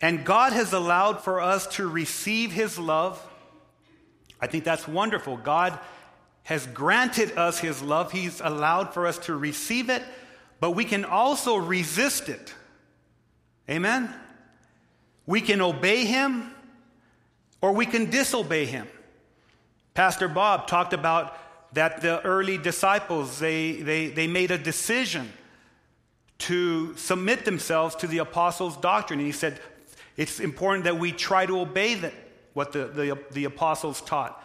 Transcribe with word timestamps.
And 0.00 0.24
God 0.24 0.52
has 0.52 0.72
allowed 0.72 1.22
for 1.22 1.40
us 1.40 1.66
to 1.76 1.86
receive 1.86 2.52
His 2.52 2.78
love. 2.78 3.22
I 4.40 4.46
think 4.46 4.64
that's 4.64 4.88
wonderful. 4.88 5.36
God 5.36 5.78
has 6.44 6.66
granted 6.68 7.36
us 7.36 7.58
His 7.58 7.82
love, 7.82 8.12
He's 8.12 8.40
allowed 8.40 8.94
for 8.94 9.06
us 9.06 9.18
to 9.18 9.36
receive 9.36 9.90
it, 9.90 10.02
but 10.58 10.72
we 10.72 10.84
can 10.84 11.04
also 11.04 11.56
resist 11.56 12.28
it. 12.28 12.54
Amen? 13.68 14.12
We 15.26 15.40
can 15.40 15.60
obey 15.60 16.04
Him 16.06 16.50
or 17.60 17.72
we 17.72 17.86
can 17.86 18.10
disobey 18.10 18.64
Him. 18.64 18.88
Pastor 19.94 20.28
Bob 20.28 20.66
talked 20.66 20.92
about 20.92 21.36
that 21.74 22.00
the 22.00 22.20
early 22.22 22.58
disciples 22.58 23.38
they, 23.38 23.72
they, 23.72 24.08
they 24.08 24.26
made 24.26 24.50
a 24.50 24.58
decision 24.58 25.32
to 26.38 26.96
submit 26.96 27.44
themselves 27.44 27.94
to 27.96 28.06
the 28.06 28.18
apostles' 28.18 28.76
doctrine. 28.78 29.20
And 29.20 29.26
he 29.26 29.32
said, 29.32 29.60
it's 30.20 30.38
important 30.38 30.84
that 30.84 30.98
we 30.98 31.12
try 31.12 31.46
to 31.46 31.60
obey 31.60 31.94
the, 31.94 32.12
what 32.52 32.72
the, 32.72 32.88
the, 32.88 33.18
the 33.30 33.44
apostles 33.46 34.02
taught. 34.02 34.44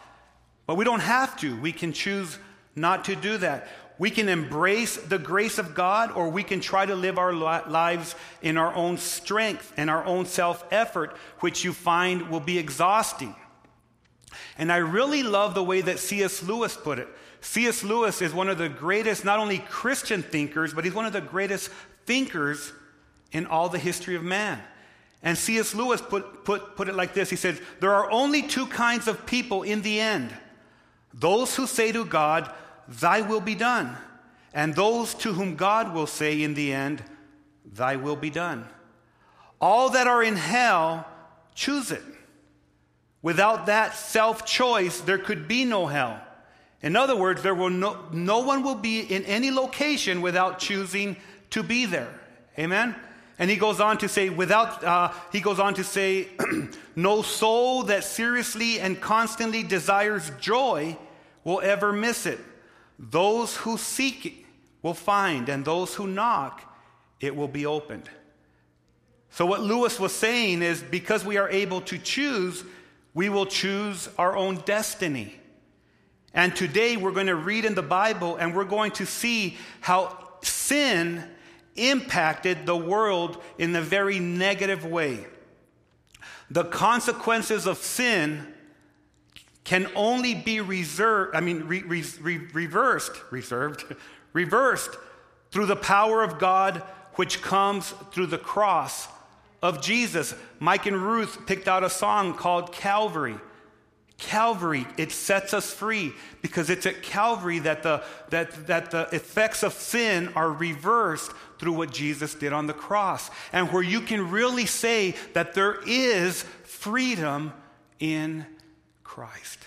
But 0.66 0.78
we 0.78 0.86
don't 0.86 1.00
have 1.00 1.38
to. 1.40 1.54
We 1.60 1.70
can 1.70 1.92
choose 1.92 2.38
not 2.74 3.04
to 3.04 3.14
do 3.14 3.36
that. 3.36 3.68
We 3.98 4.08
can 4.08 4.30
embrace 4.30 4.96
the 4.96 5.18
grace 5.18 5.58
of 5.58 5.74
God, 5.74 6.12
or 6.12 6.30
we 6.30 6.42
can 6.42 6.60
try 6.60 6.86
to 6.86 6.94
live 6.94 7.18
our 7.18 7.34
lives 7.34 8.14
in 8.40 8.56
our 8.56 8.74
own 8.74 8.96
strength 8.96 9.70
and 9.76 9.90
our 9.90 10.02
own 10.06 10.24
self 10.24 10.64
effort, 10.70 11.14
which 11.40 11.62
you 11.62 11.74
find 11.74 12.30
will 12.30 12.40
be 12.40 12.56
exhausting. 12.56 13.36
And 14.56 14.72
I 14.72 14.78
really 14.78 15.22
love 15.22 15.52
the 15.52 15.62
way 15.62 15.82
that 15.82 15.98
C.S. 15.98 16.42
Lewis 16.42 16.74
put 16.74 16.98
it. 16.98 17.08
C.S. 17.42 17.84
Lewis 17.84 18.22
is 18.22 18.32
one 18.32 18.48
of 18.48 18.56
the 18.56 18.70
greatest, 18.70 19.26
not 19.26 19.38
only 19.38 19.58
Christian 19.58 20.22
thinkers, 20.22 20.72
but 20.72 20.86
he's 20.86 20.94
one 20.94 21.04
of 21.04 21.12
the 21.12 21.20
greatest 21.20 21.68
thinkers 22.06 22.72
in 23.30 23.44
all 23.44 23.68
the 23.68 23.78
history 23.78 24.16
of 24.16 24.22
man. 24.22 24.58
And 25.22 25.36
C.S. 25.36 25.74
Lewis 25.74 26.00
put, 26.00 26.44
put, 26.44 26.76
put 26.76 26.88
it 26.88 26.94
like 26.94 27.14
this 27.14 27.30
He 27.30 27.36
says, 27.36 27.60
There 27.80 27.94
are 27.94 28.10
only 28.10 28.42
two 28.42 28.66
kinds 28.66 29.08
of 29.08 29.26
people 29.26 29.62
in 29.62 29.82
the 29.82 30.00
end 30.00 30.32
those 31.14 31.56
who 31.56 31.66
say 31.66 31.92
to 31.92 32.04
God, 32.04 32.52
Thy 32.88 33.22
will 33.22 33.40
be 33.40 33.54
done, 33.54 33.96
and 34.52 34.74
those 34.74 35.14
to 35.14 35.32
whom 35.32 35.56
God 35.56 35.94
will 35.94 36.06
say 36.06 36.42
in 36.42 36.54
the 36.54 36.72
end, 36.72 37.02
Thy 37.64 37.96
will 37.96 38.16
be 38.16 38.30
done. 38.30 38.66
All 39.60 39.90
that 39.90 40.06
are 40.06 40.22
in 40.22 40.36
hell 40.36 41.06
choose 41.54 41.90
it. 41.90 42.02
Without 43.22 43.66
that 43.66 43.94
self 43.94 44.44
choice, 44.44 45.00
there 45.00 45.18
could 45.18 45.48
be 45.48 45.64
no 45.64 45.86
hell. 45.86 46.20
In 46.82 46.94
other 46.94 47.16
words, 47.16 47.42
there 47.42 47.54
will 47.54 47.70
no, 47.70 48.04
no 48.12 48.40
one 48.40 48.62
will 48.62 48.76
be 48.76 49.00
in 49.00 49.24
any 49.24 49.50
location 49.50 50.20
without 50.20 50.58
choosing 50.58 51.16
to 51.50 51.62
be 51.62 51.86
there. 51.86 52.20
Amen? 52.58 52.94
And 53.38 53.50
he 53.50 53.56
goes 53.56 53.80
on 53.80 53.98
to 53.98 54.08
say, 54.08 54.30
without, 54.30 54.82
uh, 54.82 55.12
he 55.30 55.40
goes 55.40 55.60
on 55.60 55.74
to 55.74 55.84
say, 55.84 56.28
no 56.96 57.22
soul 57.22 57.82
that 57.84 58.04
seriously 58.04 58.80
and 58.80 58.98
constantly 59.00 59.62
desires 59.62 60.30
joy 60.40 60.96
will 61.44 61.60
ever 61.60 61.92
miss 61.92 62.24
it. 62.24 62.38
Those 62.98 63.56
who 63.56 63.76
seek 63.76 64.26
it 64.26 64.32
will 64.82 64.94
find, 64.94 65.48
and 65.48 65.64
those 65.64 65.94
who 65.94 66.06
knock, 66.06 66.62
it 67.20 67.36
will 67.36 67.48
be 67.48 67.66
opened. 67.66 68.08
So, 69.30 69.44
what 69.44 69.60
Lewis 69.60 70.00
was 70.00 70.12
saying 70.12 70.62
is 70.62 70.82
because 70.82 71.24
we 71.24 71.36
are 71.36 71.48
able 71.50 71.82
to 71.82 71.98
choose, 71.98 72.64
we 73.12 73.28
will 73.28 73.44
choose 73.44 74.08
our 74.16 74.34
own 74.34 74.56
destiny. 74.64 75.34
And 76.32 76.54
today 76.54 76.96
we're 76.96 77.12
going 77.12 77.26
to 77.26 77.34
read 77.34 77.64
in 77.64 77.74
the 77.74 77.82
Bible 77.82 78.36
and 78.36 78.54
we're 78.54 78.64
going 78.64 78.92
to 78.92 79.06
see 79.06 79.56
how 79.80 80.16
sin 80.42 81.24
impacted 81.76 82.66
the 82.66 82.76
world 82.76 83.42
in 83.58 83.74
a 83.74 83.80
very 83.80 84.18
negative 84.18 84.84
way. 84.84 85.26
The 86.50 86.64
consequences 86.64 87.66
of 87.66 87.78
sin 87.78 88.54
can 89.64 89.88
only 89.96 90.34
be 90.34 90.60
reserved, 90.60 91.34
I 91.34 91.40
mean, 91.40 91.64
re, 91.64 91.82
re, 91.82 92.04
re, 92.20 92.38
reversed, 92.52 93.12
reserved, 93.30 93.84
reversed 94.32 94.90
through 95.50 95.66
the 95.66 95.76
power 95.76 96.22
of 96.22 96.38
God, 96.38 96.82
which 97.14 97.42
comes 97.42 97.90
through 98.12 98.26
the 98.26 98.38
cross 98.38 99.08
of 99.62 99.82
Jesus. 99.82 100.34
Mike 100.60 100.86
and 100.86 100.96
Ruth 100.96 101.46
picked 101.46 101.66
out 101.66 101.82
a 101.82 101.90
song 101.90 102.34
called 102.34 102.72
Calvary. 102.72 103.36
Calvary, 104.18 104.86
it 104.96 105.12
sets 105.12 105.52
us 105.52 105.72
free 105.72 106.12
because 106.40 106.70
it's 106.70 106.86
at 106.86 107.02
Calvary 107.02 107.58
that 107.60 107.82
the, 107.82 108.02
that, 108.30 108.66
that 108.66 108.90
the 108.90 109.08
effects 109.12 109.62
of 109.62 109.72
sin 109.74 110.28
are 110.34 110.50
reversed 110.50 111.32
through 111.58 111.72
what 111.72 111.92
Jesus 111.92 112.34
did 112.34 112.52
on 112.52 112.66
the 112.66 112.72
cross. 112.72 113.30
And 113.52 113.72
where 113.72 113.82
you 113.82 114.00
can 114.00 114.30
really 114.30 114.66
say 114.66 115.14
that 115.32 115.54
there 115.54 115.80
is 115.86 116.42
freedom 116.64 117.52
in 117.98 118.46
Christ. 119.04 119.58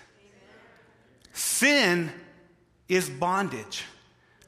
Sin 1.33 2.11
is 2.88 3.09
bondage, 3.09 3.85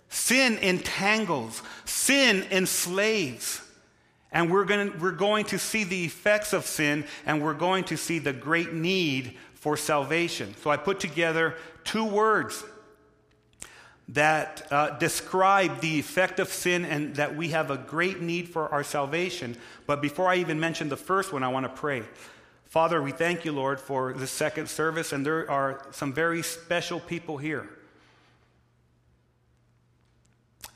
sin 0.10 0.58
entangles, 0.58 1.62
sin 1.86 2.46
enslaves. 2.52 3.62
And 4.32 4.52
we're 4.52 4.66
going, 4.66 4.92
to, 4.92 4.98
we're 4.98 5.12
going 5.12 5.46
to 5.46 5.60
see 5.60 5.84
the 5.84 6.06
effects 6.06 6.54
of 6.54 6.66
sin, 6.66 7.06
and 7.26 7.44
we're 7.44 7.54
going 7.54 7.84
to 7.86 7.98
see 7.98 8.20
the 8.20 8.34
great 8.34 8.74
need 8.74 9.38
for 9.54 9.78
salvation. 9.78 10.56
So 10.64 10.70
I 10.70 10.78
put 10.78 11.00
together 11.00 11.56
two 11.84 12.06
words 12.06 12.64
that 14.14 14.68
uh, 14.72 14.98
describe 14.98 15.80
the 15.80 16.00
effect 16.00 16.40
of 16.40 16.50
sin 16.50 16.84
and 16.84 17.16
that 17.16 17.36
we 17.36 17.50
have 17.50 17.72
a 17.72 17.78
great 17.78 18.22
need 18.22 18.50
for 18.50 18.68
our 18.70 18.84
salvation. 18.84 19.56
But 19.88 20.02
before 20.02 20.28
I 20.28 20.36
even 20.38 20.60
mention 20.60 20.90
the 20.90 20.98
first 20.98 21.32
one, 21.32 21.44
I 21.44 21.48
want 21.48 21.66
to 21.66 21.70
pray. 21.70 22.04
Father, 22.66 23.02
we 23.02 23.12
thank 23.12 23.46
you, 23.46 23.52
Lord, 23.52 23.80
for 23.80 24.14
the 24.14 24.28
second 24.28 24.68
service, 24.70 25.14
and 25.14 25.26
there 25.26 25.50
are 25.50 25.86
some 25.92 26.14
very 26.14 26.42
special 26.42 27.00
people 27.00 27.38
here. 27.38 27.70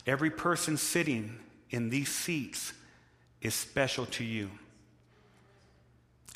Every 0.07 0.29
person 0.29 0.77
sitting 0.77 1.37
in 1.71 1.89
these 1.89 2.09
seats 2.09 2.73
is 3.41 3.53
special 3.53 4.05
to 4.07 4.23
you. 4.23 4.49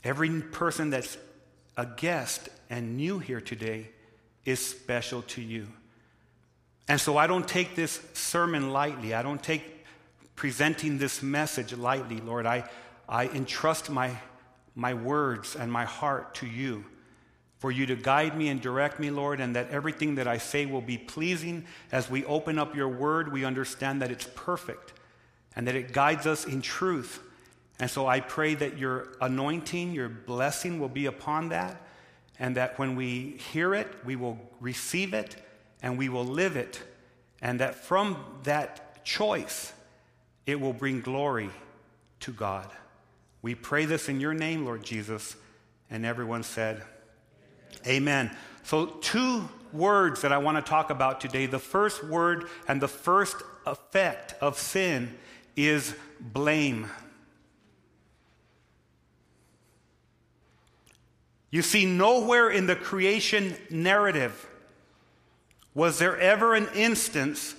Every 0.03 0.41
person 0.41 0.89
that's 0.89 1.17
a 1.77 1.85
guest 1.85 2.49
and 2.69 2.97
new 2.97 3.19
here 3.19 3.41
today 3.41 3.89
is 4.43 4.65
special 4.65 5.21
to 5.23 5.41
you. 5.41 5.67
And 6.89 6.99
so 6.99 7.17
I 7.17 7.27
don't 7.27 7.47
take 7.47 7.75
this 7.75 8.01
sermon 8.13 8.71
lightly. 8.71 9.13
I 9.13 9.21
don't 9.21 9.41
take 9.41 9.85
presenting 10.35 10.97
this 10.97 11.21
message 11.21 11.71
lightly, 11.71 12.17
Lord. 12.17 12.47
I, 12.47 12.67
I 13.07 13.27
entrust 13.27 13.91
my, 13.91 14.17
my 14.73 14.95
words 14.95 15.55
and 15.55 15.71
my 15.71 15.85
heart 15.85 16.33
to 16.35 16.47
you 16.47 16.83
for 17.59 17.71
you 17.71 17.85
to 17.85 17.95
guide 17.95 18.35
me 18.35 18.47
and 18.47 18.59
direct 18.59 18.99
me, 18.99 19.11
Lord, 19.11 19.39
and 19.39 19.55
that 19.55 19.69
everything 19.69 20.15
that 20.15 20.27
I 20.27 20.39
say 20.39 20.65
will 20.65 20.81
be 20.81 20.97
pleasing. 20.97 21.65
As 21.91 22.09
we 22.09 22.25
open 22.25 22.57
up 22.57 22.73
your 22.73 22.87
word, 22.87 23.31
we 23.31 23.45
understand 23.45 24.01
that 24.01 24.11
it's 24.11 24.27
perfect 24.33 24.93
and 25.55 25.67
that 25.67 25.75
it 25.75 25.93
guides 25.93 26.25
us 26.25 26.45
in 26.45 26.61
truth. 26.61 27.21
And 27.79 27.89
so 27.89 28.07
I 28.07 28.19
pray 28.19 28.55
that 28.55 28.79
your 28.79 29.09
anointing, 29.21 29.91
your 29.91 30.09
blessing 30.09 30.79
will 30.79 30.89
be 30.89 31.05
upon 31.05 31.49
that, 31.49 31.81
and 32.39 32.55
that 32.55 32.79
when 32.79 32.95
we 32.95 33.37
hear 33.51 33.75
it, 33.75 33.87
we 34.05 34.15
will 34.15 34.39
receive 34.59 35.13
it 35.13 35.35
and 35.81 35.97
we 35.97 36.09
will 36.09 36.25
live 36.25 36.55
it, 36.55 36.81
and 37.41 37.59
that 37.59 37.75
from 37.75 38.17
that 38.43 39.03
choice, 39.05 39.73
it 40.45 40.59
will 40.59 40.73
bring 40.73 41.01
glory 41.01 41.49
to 42.21 42.31
God. 42.31 42.69
We 43.41 43.55
pray 43.55 43.85
this 43.85 44.09
in 44.09 44.19
your 44.19 44.33
name, 44.33 44.65
Lord 44.65 44.83
Jesus. 44.83 45.35
And 45.89 46.05
everyone 46.05 46.43
said, 46.43 46.83
Amen. 47.85 48.27
Amen. 48.27 48.37
So, 48.63 48.85
two 48.85 49.47
words 49.71 50.21
that 50.21 50.31
I 50.31 50.37
want 50.37 50.63
to 50.63 50.67
talk 50.67 50.89
about 50.89 51.21
today. 51.21 51.45
The 51.45 51.59
first 51.59 52.03
word 52.03 52.47
and 52.67 52.81
the 52.81 52.87
first 52.87 53.37
effect 53.65 54.35
of 54.41 54.57
sin 54.57 55.17
is 55.55 55.95
blame. 56.19 56.89
You 61.51 61.61
see, 61.61 61.85
nowhere 61.85 62.49
in 62.49 62.67
the 62.67 62.75
creation 62.75 63.55
narrative 63.69 64.47
was 65.79 65.97
there 65.97 66.19
ever 66.19 66.55
an 66.55 66.67
instance 66.75 67.55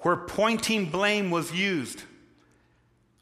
where 0.00 0.16
pointing 0.16 0.90
blame 0.90 1.30
was 1.30 1.50
used. 1.50 2.02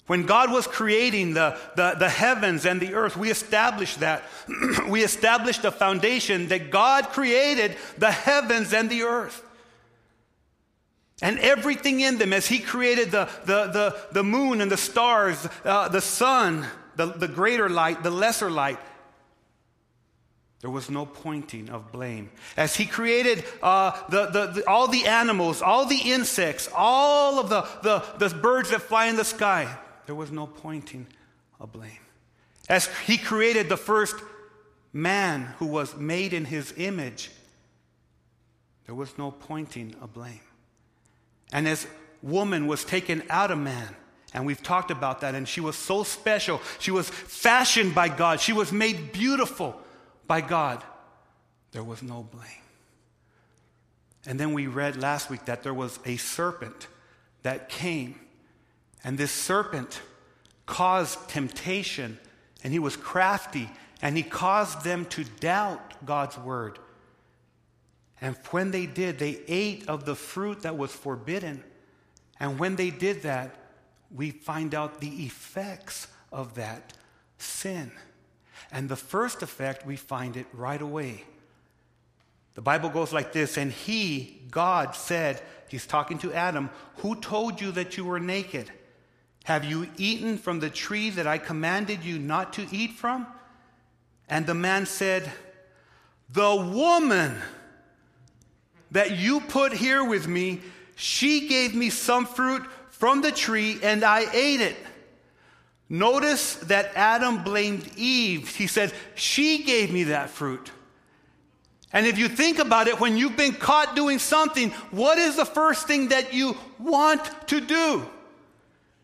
When 0.09 0.27
God 0.27 0.51
was 0.51 0.67
creating 0.67 1.35
the, 1.35 1.57
the, 1.77 1.95
the 1.97 2.09
heavens 2.09 2.67
and 2.67 2.81
the 2.81 2.95
earth, 2.95 3.17
we 3.17 3.31
established 3.31 4.01
that. 4.01 4.25
we 4.89 5.05
established 5.05 5.65
a 5.65 5.71
foundation 5.71 6.49
that 6.49 6.73
God 6.73 7.11
created 7.11 7.77
the 7.99 8.11
heavens 8.11 8.75
and 8.75 8.91
the 8.91 9.03
earth. 9.03 9.45
And 11.23 11.39
everything 11.39 12.01
in 12.01 12.19
them, 12.19 12.33
as 12.33 12.49
He 12.49 12.59
created 12.59 13.13
the, 13.13 13.29
the, 13.45 13.67
the, 13.69 13.97
the 14.11 14.25
moon 14.25 14.61
and 14.61 14.73
the 14.73 14.77
stars, 14.77 15.49
uh, 15.65 15.87
the 15.87 16.01
sun, 16.01 16.67
the, 16.97 17.07
the 17.07 17.29
greater 17.29 17.69
light, 17.69 18.03
the 18.03 18.11
lesser 18.11 18.51
light, 18.51 18.81
there 20.63 20.71
was 20.71 20.89
no 20.89 21.05
pointing 21.05 21.69
of 21.71 21.91
blame. 21.91 22.31
As 22.57 22.77
he 22.77 22.87
created 22.87 23.45
uh, 23.63 24.01
the, 24.09 24.27
the, 24.27 24.47
the, 24.47 24.69
all 24.69 24.87
the 24.87 25.07
animals, 25.07 25.61
all 25.61 25.87
the 25.87 25.99
insects, 25.99 26.69
all 26.75 27.41
of 27.41 27.49
the, 27.49 27.63
the, 27.83 28.29
the 28.29 28.35
birds 28.35 28.71
that 28.71 28.81
fly 28.81 29.07
in 29.07 29.17
the 29.17 29.25
sky, 29.25 29.77
there 30.07 30.15
was 30.15 30.31
no 30.31 30.47
pointing 30.47 31.09
of 31.61 31.73
blame. 31.73 31.91
As 32.69 32.89
he 33.07 33.19
created 33.19 33.69
the 33.69 33.77
first 33.77 34.15
man 34.93 35.53
who 35.59 35.67
was 35.67 35.97
made 35.97 36.33
in 36.33 36.45
his 36.45 36.73
image, 36.77 37.33
there 38.87 38.95
was 38.95 39.19
no 39.19 39.33
pointing 39.33 39.97
of 40.01 40.15
blame. 40.15 40.41
And 41.53 41.67
as 41.67 41.89
woman 42.23 42.69
was 42.69 42.85
taken 42.85 43.25
out 43.31 43.51
of 43.51 43.59
man, 43.59 43.97
and 44.33 44.47
we've 44.47 44.63
talked 44.63 44.93
about 44.93 45.23
that, 45.23 45.35
and 45.35 45.49
she 45.49 45.61
was 45.61 45.75
so 45.75 46.05
special. 46.05 46.61
She 46.79 46.93
was 46.93 47.11
fashioned 47.11 47.97
by 47.97 48.09
God, 48.09 48.41
she 48.41 48.53
was 48.53 48.71
made 48.71 49.11
beautiful 49.11 49.77
by 50.27 50.41
God, 50.41 50.83
there 51.73 51.85
was 51.85 52.03
no 52.03 52.23
blame. 52.23 52.47
And 54.27 54.39
then 54.39 54.53
we 54.53 54.67
read 54.67 54.97
last 54.97 55.31
week 55.31 55.47
that 55.47 55.63
there 55.63 55.75
was 55.75 55.99
a 56.05 56.17
serpent 56.17 56.87
that 57.43 57.69
came, 57.69 58.21
and 59.03 59.19
this 59.19 59.33
serpent 59.33 60.01
caused 60.67 61.29
temptation, 61.29 62.19
and 62.63 62.73
he 62.73 62.79
was 62.79 62.97
crafty, 62.97 63.69
and 64.01 64.17
he 64.17 64.23
caused 64.23 64.85
them 64.85 65.07
to 65.07 65.25
doubt 65.41 66.07
God's 66.07 66.39
word. 66.39 66.79
And 68.21 68.37
when 68.51 68.71
they 68.71 68.87
did, 68.87 69.19
they 69.19 69.41
ate 69.49 69.89
of 69.89 70.05
the 70.05 70.15
fruit 70.15 70.63
that 70.63 70.79
was 70.79 70.93
forbidden. 70.93 71.65
And 72.39 72.59
when 72.59 72.77
they 72.77 72.91
did 72.91 73.23
that, 73.23 73.57
we 74.15 74.31
find 74.31 74.75
out 74.75 75.01
the 75.01 75.25
effects 75.25 76.07
of 76.31 76.55
that 76.55 76.93
sin. 77.39 77.91
And 78.71 78.89
the 78.89 78.97
first 78.97 79.43
effect, 79.43 79.87
we 79.87 79.97
find 79.97 80.37
it 80.37 80.47
right 80.53 80.81
away. 80.81 81.25
The 82.55 82.63
Bible 82.63 82.91
goes 82.91 83.13
like 83.13 83.33
this 83.33 83.57
And 83.57 83.73
he, 83.73 84.43
God, 84.51 84.95
said, 84.95 85.41
He's 85.69 85.87
talking 85.87 86.19
to 86.19 86.33
Adam, 86.33 86.71
Who 86.99 87.15
told 87.17 87.61
you 87.61 87.73
that 87.73 87.97
you 87.97 88.05
were 88.05 88.21
naked? 88.21 88.71
Have 89.45 89.65
you 89.65 89.89
eaten 89.97 90.39
from 90.39 90.61
the 90.61 90.71
tree 90.71 91.11
that 91.11 91.27
I 91.27 91.39
commanded 91.39 92.05
you 92.05 92.19
not 92.19 92.53
to 92.55 92.67
eat 92.71 92.93
from? 92.93 93.27
And 94.29 94.47
the 94.47 94.55
man 94.55 94.87
said, 94.87 95.31
The 96.31 96.55
woman 96.55 97.37
that 98.93 99.13
you 99.13 99.41
put 99.41 99.73
here 99.73 100.05
with 100.05 100.29
me, 100.29 100.61
she 100.95 101.49
gave 101.49 101.75
me 101.75 101.91
some 101.91 102.27
fruit 102.27 102.63
from 102.91 103.23
the 103.23 103.33
tree, 103.33 103.79
and 103.83 104.05
I 104.05 104.31
ate 104.33 104.61
it. 104.61 104.77
Notice 105.93 106.55
that 106.55 106.91
Adam 106.95 107.45
blamed 107.45 107.87
Eve. 107.99 108.57
He 108.57 108.67
said, 108.67 108.95
She 109.15 109.63
gave 109.63 109.93
me 109.93 110.05
that 110.05 110.31
fruit. 110.31 110.71
And 111.93 112.07
if 112.07 112.17
you 112.17 112.31
think 112.31 112.59
about 112.59 112.89
it, 112.89 112.99
when 112.99 113.19
you've 113.19 113.37
been 113.37 113.53
caught 113.53 113.95
doing 113.95 114.19
something, 114.19 114.71
what 114.91 115.19
is 115.19 115.37
the 115.37 115.45
first 115.45 115.87
thing 115.87 116.09
that 116.09 116.33
you 116.33 116.57
want 116.79 117.21
to 117.49 117.61
do? 117.61 118.09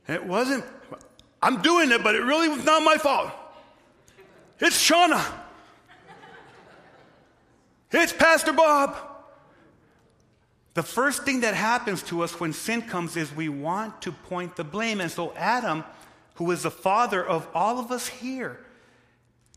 it 0.08 0.24
wasn't, 0.24 0.64
I'm 1.42 1.60
doing 1.60 1.92
it, 1.92 2.02
but 2.02 2.14
it 2.14 2.22
really 2.22 2.48
was 2.48 2.64
not 2.64 2.82
my 2.82 2.96
fault. 2.96 3.32
It's 4.58 4.82
Shauna. 4.82 5.22
It's 7.92 8.14
Pastor 8.14 8.54
Bob. 8.54 8.96
The 10.72 10.82
first 10.82 11.24
thing 11.24 11.40
that 11.40 11.52
happens 11.52 12.02
to 12.04 12.22
us 12.22 12.40
when 12.40 12.54
sin 12.54 12.80
comes 12.80 13.14
is 13.14 13.30
we 13.34 13.50
want 13.50 14.00
to 14.00 14.10
point 14.10 14.56
the 14.56 14.64
blame. 14.64 15.02
And 15.02 15.10
so 15.10 15.34
Adam 15.34 15.84
who 16.38 16.52
is 16.52 16.62
the 16.62 16.70
father 16.70 17.24
of 17.24 17.48
all 17.52 17.80
of 17.80 17.90
us 17.90 18.06
here, 18.06 18.60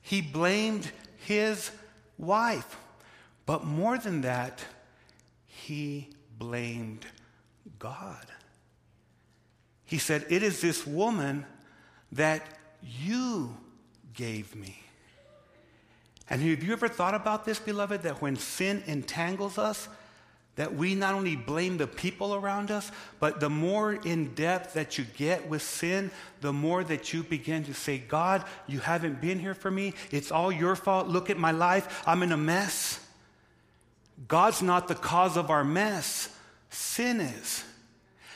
he 0.02 0.20
blamed 0.20 0.92
his 1.28 1.70
wife. 2.18 2.76
But 3.46 3.64
more 3.64 4.00
than 4.00 4.22
that, 4.22 4.66
he 5.46 6.10
blamed 6.40 7.06
God. 7.78 8.26
He 9.86 10.00
said, 10.00 10.26
It 10.28 10.42
is 10.42 10.60
this 10.60 10.88
woman 10.88 11.46
that 12.14 12.44
you 12.82 13.56
gave 14.16 14.56
me. 14.56 14.82
And 16.32 16.42
have 16.42 16.64
you 16.64 16.74
ever 16.74 16.88
thought 16.88 17.14
about 17.14 17.46
this, 17.46 17.60
beloved, 17.60 18.02
that 18.02 18.24
when 18.24 18.38
sin 18.38 18.82
entangles 18.88 19.60
us, 19.60 19.88
that 20.62 20.76
we 20.76 20.94
not 20.94 21.16
only 21.16 21.36
blame 21.36 21.78
the 21.78 21.88
people 21.88 22.36
around 22.36 22.70
us, 22.70 22.92
but 23.20 23.40
the 23.40 23.50
more 23.50 23.94
in 23.94 24.32
depth 24.36 24.76
that 24.76 24.96
you 24.96 25.06
get 25.18 25.50
with 25.50 25.64
sin, 25.64 26.12
the 26.42 26.54
more 26.54 26.84
that 26.84 27.12
you 27.12 27.24
begin 27.24 27.64
to 27.64 27.74
say, 27.74 27.98
God, 27.98 28.46
you 28.68 28.78
haven't 28.78 29.20
been 29.20 29.40
here 29.40 29.56
for 29.56 29.72
me. 29.72 29.96
It's 30.12 30.32
all 30.32 30.52
your 30.52 30.76
fault. 30.76 31.08
Look 31.08 31.32
at 31.32 31.40
my 31.40 31.50
life. 31.50 32.04
I'm 32.06 32.22
in 32.22 32.32
a 32.32 32.38
mess. 32.38 33.04
God's 34.28 34.62
not 34.62 34.88
the 34.88 34.94
cause 34.94 35.36
of 35.36 35.50
our 35.50 35.64
mess, 35.64 36.30
sin 36.70 37.22
is. 37.22 37.64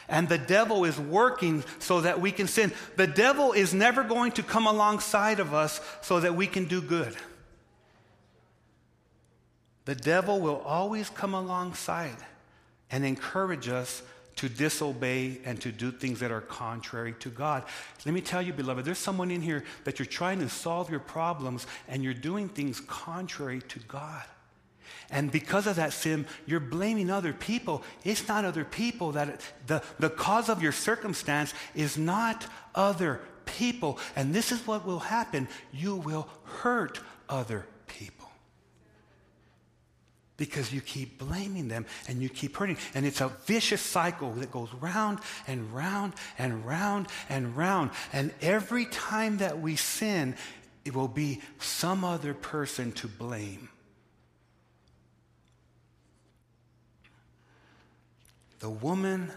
And 0.10 0.28
the 0.28 0.39
devil 0.39 0.83
is 0.83 1.00
working 1.00 1.63
so 1.78 2.01
that 2.01 2.19
we 2.19 2.31
can 2.31 2.48
sin. 2.48 2.74
The 2.95 3.06
devil 3.06 3.51
is 3.51 3.71
never 3.71 4.04
going 4.04 4.31
to 4.31 4.42
come 4.42 4.66
alongside 4.66 5.39
of 5.39 5.54
us 5.54 5.80
so 6.01 6.19
that 6.21 6.36
we 6.36 6.48
can 6.48 6.66
do 6.66 6.81
good. 6.81 7.16
The 9.85 9.95
devil 9.95 10.39
will 10.39 10.61
always 10.65 11.09
come 11.09 11.33
alongside 11.33 12.17
and 12.91 13.05
encourage 13.05 13.67
us 13.67 14.01
to 14.37 14.49
disobey 14.49 15.39
and 15.45 15.61
to 15.61 15.71
do 15.71 15.91
things 15.91 16.19
that 16.19 16.31
are 16.31 16.41
contrary 16.41 17.13
to 17.19 17.29
God. 17.29 17.63
Let 18.05 18.13
me 18.13 18.21
tell 18.21 18.41
you, 18.41 18.51
beloved, 18.51 18.83
there's 18.83 18.97
someone 18.97 19.31
in 19.31 19.41
here 19.41 19.63
that 19.85 19.97
you're 19.97 20.05
trying 20.05 20.39
to 20.39 20.49
solve 20.49 20.89
your 20.89 20.99
problems 20.99 21.67
and 21.87 22.03
you're 22.03 22.13
doing 22.13 22.49
things 22.49 22.81
contrary 22.81 23.61
to 23.69 23.79
God. 23.79 24.23
And 25.09 25.31
because 25.31 25.67
of 25.67 25.75
that 25.77 25.93
sin, 25.93 26.25
you're 26.45 26.59
blaming 26.59 27.09
other 27.09 27.31
people. 27.31 27.83
It's 28.03 28.27
not 28.27 28.43
other 28.43 28.65
people 28.65 29.13
that 29.13 29.39
the, 29.67 29.83
the 29.99 30.09
cause 30.09 30.49
of 30.49 30.61
your 30.61 30.71
circumstance 30.71 31.53
is 31.75 31.97
not 31.97 32.45
other 32.73 33.21
people. 33.45 33.99
And 34.15 34.33
this 34.33 34.51
is 34.51 34.65
what 34.65 34.85
will 34.85 34.99
happen 34.99 35.47
you 35.71 35.95
will 35.95 36.27
hurt 36.44 36.99
other 37.30 37.65
because 40.37 40.73
you 40.73 40.81
keep 40.81 41.18
blaming 41.18 41.68
them 41.68 41.85
and 42.07 42.21
you 42.21 42.30
keep 42.30 42.57
hurting. 42.57 42.77
And 42.94 43.06
it's 43.06 43.21
a 43.21 43.30
vicious 43.45 43.81
cycle 43.81 44.31
that 44.33 44.51
goes 44.51 44.73
round 44.80 45.19
and 45.47 45.73
round 45.73 46.13
and 46.37 46.65
round 46.65 47.07
and 47.30 47.56
round. 47.56 47.92
And 48.11 48.33
every 48.42 48.85
time 48.85 49.37
that 49.37 49.61
we 49.61 49.75
sin, 49.75 50.35
it 50.83 50.94
will 50.94 51.07
be 51.07 51.42
some 51.59 52.04
other 52.04 52.33
person 52.33 52.92
to 52.94 53.07
blame. 53.07 53.69
The 58.59 58.69
woman 58.69 59.31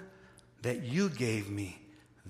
that 0.62 0.82
you 0.82 1.08
gave 1.08 1.50
me, 1.50 1.78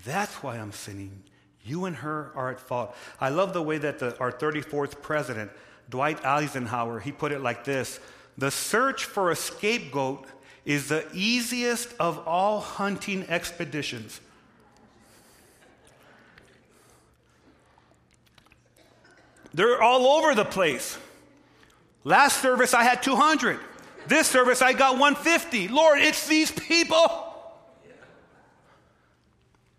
that's 0.04 0.42
why 0.42 0.56
I'm 0.56 0.72
sinning. 0.72 1.22
You 1.64 1.84
and 1.84 1.96
her 1.96 2.32
are 2.34 2.50
at 2.50 2.60
fault. 2.60 2.94
I 3.20 3.28
love 3.28 3.52
the 3.52 3.62
way 3.62 3.78
that 3.78 3.98
the, 3.98 4.18
our 4.18 4.32
34th 4.32 5.02
president, 5.02 5.50
Dwight 5.90 6.24
Eisenhower, 6.24 7.00
he 7.00 7.12
put 7.12 7.32
it 7.32 7.40
like 7.40 7.64
this 7.64 8.00
the 8.38 8.52
search 8.52 9.04
for 9.04 9.32
a 9.32 9.36
scapegoat 9.36 10.24
is 10.64 10.88
the 10.88 11.04
easiest 11.12 11.92
of 11.98 12.26
all 12.26 12.60
hunting 12.60 13.24
expeditions. 13.28 14.20
They're 19.52 19.82
all 19.82 20.06
over 20.06 20.36
the 20.36 20.44
place. 20.44 20.96
Last 22.04 22.40
service, 22.40 22.74
I 22.74 22.84
had 22.84 23.02
200. 23.02 23.58
This 24.06 24.28
service, 24.28 24.62
I 24.62 24.72
got 24.72 24.92
150. 24.98 25.68
Lord, 25.68 25.98
it's 25.98 26.28
these 26.28 26.52
people. 26.52 27.24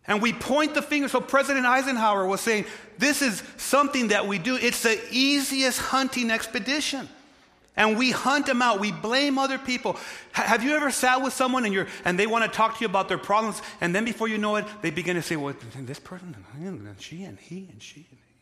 And 0.06 0.22
we 0.22 0.34
point 0.34 0.74
the 0.74 0.82
finger. 0.82 1.08
So 1.08 1.22
President 1.22 1.66
Eisenhower 1.66 2.25
was 2.25 2.42
saying, 2.42 2.66
This 2.98 3.22
is 3.22 3.42
something 3.58 4.10
that 4.10 4.28
we 4.28 4.38
do. 4.38 4.56
It's 4.56 4.84
the 4.84 5.00
easiest 5.12 5.80
hunting 5.80 6.30
expedition 6.30 7.08
and 7.76 7.98
we 7.98 8.12
hunt 8.12 8.46
them 8.46 8.62
out. 8.62 8.80
We 8.80 8.92
blame 8.92 9.38
other 9.38 9.58
people. 9.58 9.98
H- 10.38 10.46
have 10.46 10.64
you 10.64 10.76
ever 10.76 10.92
sat 10.92 11.22
with 11.22 11.34
someone 11.34 11.66
and, 11.66 11.74
you're, 11.74 11.88
and 12.06 12.20
they 12.20 12.28
want 12.28 12.44
to 12.44 12.56
talk 12.56 12.78
to 12.78 12.82
you 12.82 12.88
about 12.88 13.08
their 13.08 13.18
problems, 13.18 13.62
and 13.82 13.96
then 13.96 14.06
before 14.06 14.28
you 14.28 14.38
know 14.38 14.56
it, 14.58 14.66
they 14.82 14.90
begin 14.90 15.16
to 15.16 15.22
say, 15.22 15.36
well, 15.36 15.56
this 15.76 16.00
person, 16.00 16.36
and 16.54 16.96
she, 17.00 17.24
and 17.24 17.40
he, 17.40 17.68
and 17.72 17.82
she, 17.82 18.08
and 18.10 18.20
he. 18.20 18.36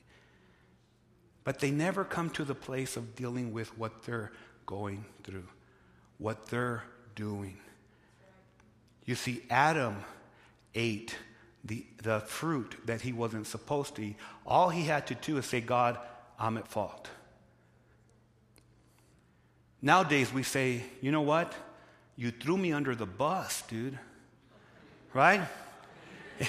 But 1.44 1.60
they 1.60 1.72
never 1.72 2.04
come 2.04 2.30
to 2.32 2.44
the 2.44 2.56
place 2.56 2.98
of 2.98 3.16
dealing 3.16 3.54
with 3.54 3.78
what 3.78 4.04
they're 4.04 4.32
going 4.66 5.06
through, 5.24 5.48
what 6.18 6.48
they're 6.48 6.84
doing. 7.16 7.58
You 9.06 9.16
see, 9.16 9.42
Adam 9.50 10.04
ate 10.76 11.16
the, 11.64 11.86
the 12.04 12.20
fruit 12.20 12.76
that 12.86 13.02
he 13.02 13.14
wasn't 13.14 13.48
supposed 13.48 13.96
to 13.96 14.04
eat. 14.04 14.16
All 14.46 14.70
he 14.70 14.84
had 14.84 15.08
to 15.08 15.16
do 15.16 15.38
is 15.38 15.46
say, 15.46 15.62
God, 15.62 15.98
I'm 16.38 16.58
at 16.58 16.68
fault. 16.68 17.08
Nowadays, 19.82 20.34
we 20.34 20.44
say, 20.44 20.84
you 21.02 21.12
know 21.12 21.22
what? 21.22 21.54
You 22.16 22.32
threw 22.32 22.58
me 22.58 22.74
under 22.74 22.96
the 22.96 23.06
bus, 23.06 23.62
dude. 23.68 24.00
Right? 25.14 25.42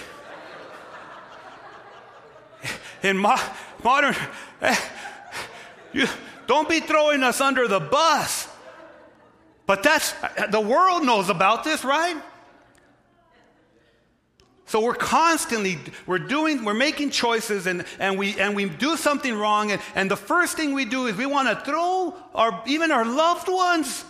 In 3.02 3.18
mo- 3.18 3.36
modern, 3.84 4.16
you, 5.92 6.06
don't 6.46 6.68
be 6.68 6.80
throwing 6.80 7.22
us 7.22 7.40
under 7.40 7.68
the 7.68 7.80
bus. 7.80 8.48
But 9.66 9.82
that's, 9.82 10.14
the 10.50 10.60
world 10.60 11.04
knows 11.04 11.28
about 11.28 11.62
this, 11.62 11.84
right? 11.84 12.16
So 14.68 14.82
we're 14.82 14.94
constantly, 14.94 15.78
we're 16.06 16.18
doing, 16.18 16.62
we're 16.62 16.74
making 16.74 17.08
choices 17.08 17.66
and, 17.66 17.86
and, 17.98 18.18
we, 18.18 18.38
and 18.38 18.54
we 18.54 18.68
do 18.68 18.98
something 18.98 19.34
wrong. 19.34 19.72
And, 19.72 19.80
and 19.94 20.10
the 20.10 20.16
first 20.16 20.58
thing 20.58 20.74
we 20.74 20.84
do 20.84 21.06
is 21.06 21.16
we 21.16 21.24
want 21.24 21.48
to 21.48 21.64
throw 21.64 22.14
our, 22.34 22.62
even 22.66 22.92
our 22.92 23.06
loved 23.06 23.48
ones 23.48 24.04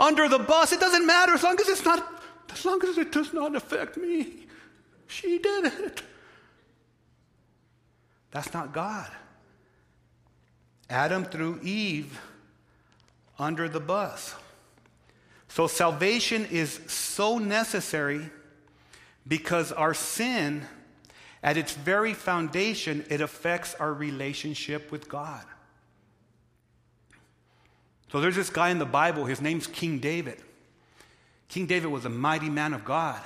under 0.00 0.28
the 0.28 0.40
bus. 0.40 0.72
It 0.72 0.80
doesn't 0.80 1.06
matter 1.06 1.34
as 1.34 1.44
long 1.44 1.60
as 1.60 1.68
it's 1.68 1.84
not, 1.84 2.24
as 2.52 2.64
long 2.64 2.82
as 2.84 2.98
it 2.98 3.12
does 3.12 3.32
not 3.32 3.54
affect 3.54 3.96
me. 3.96 4.46
She 5.06 5.38
did 5.38 5.66
it. 5.66 6.02
That's 8.32 8.52
not 8.52 8.72
God. 8.72 9.08
Adam 10.88 11.24
threw 11.24 11.60
Eve 11.62 12.20
under 13.38 13.68
the 13.68 13.78
bus. 13.78 14.34
So 15.46 15.68
salvation 15.68 16.46
is 16.46 16.80
so 16.88 17.38
necessary 17.38 18.28
because 19.26 19.72
our 19.72 19.94
sin, 19.94 20.66
at 21.42 21.56
its 21.56 21.72
very 21.72 22.14
foundation, 22.14 23.04
it 23.08 23.20
affects 23.20 23.74
our 23.74 23.92
relationship 23.92 24.90
with 24.90 25.08
God. 25.08 25.44
So 28.12 28.20
there's 28.20 28.36
this 28.36 28.50
guy 28.50 28.70
in 28.70 28.78
the 28.78 28.86
Bible, 28.86 29.24
his 29.24 29.40
name's 29.40 29.66
King 29.66 29.98
David. 29.98 30.42
King 31.48 31.66
David 31.66 31.90
was 31.90 32.04
a 32.04 32.10
mighty 32.10 32.48
man 32.48 32.72
of 32.72 32.84
God. 32.84 33.20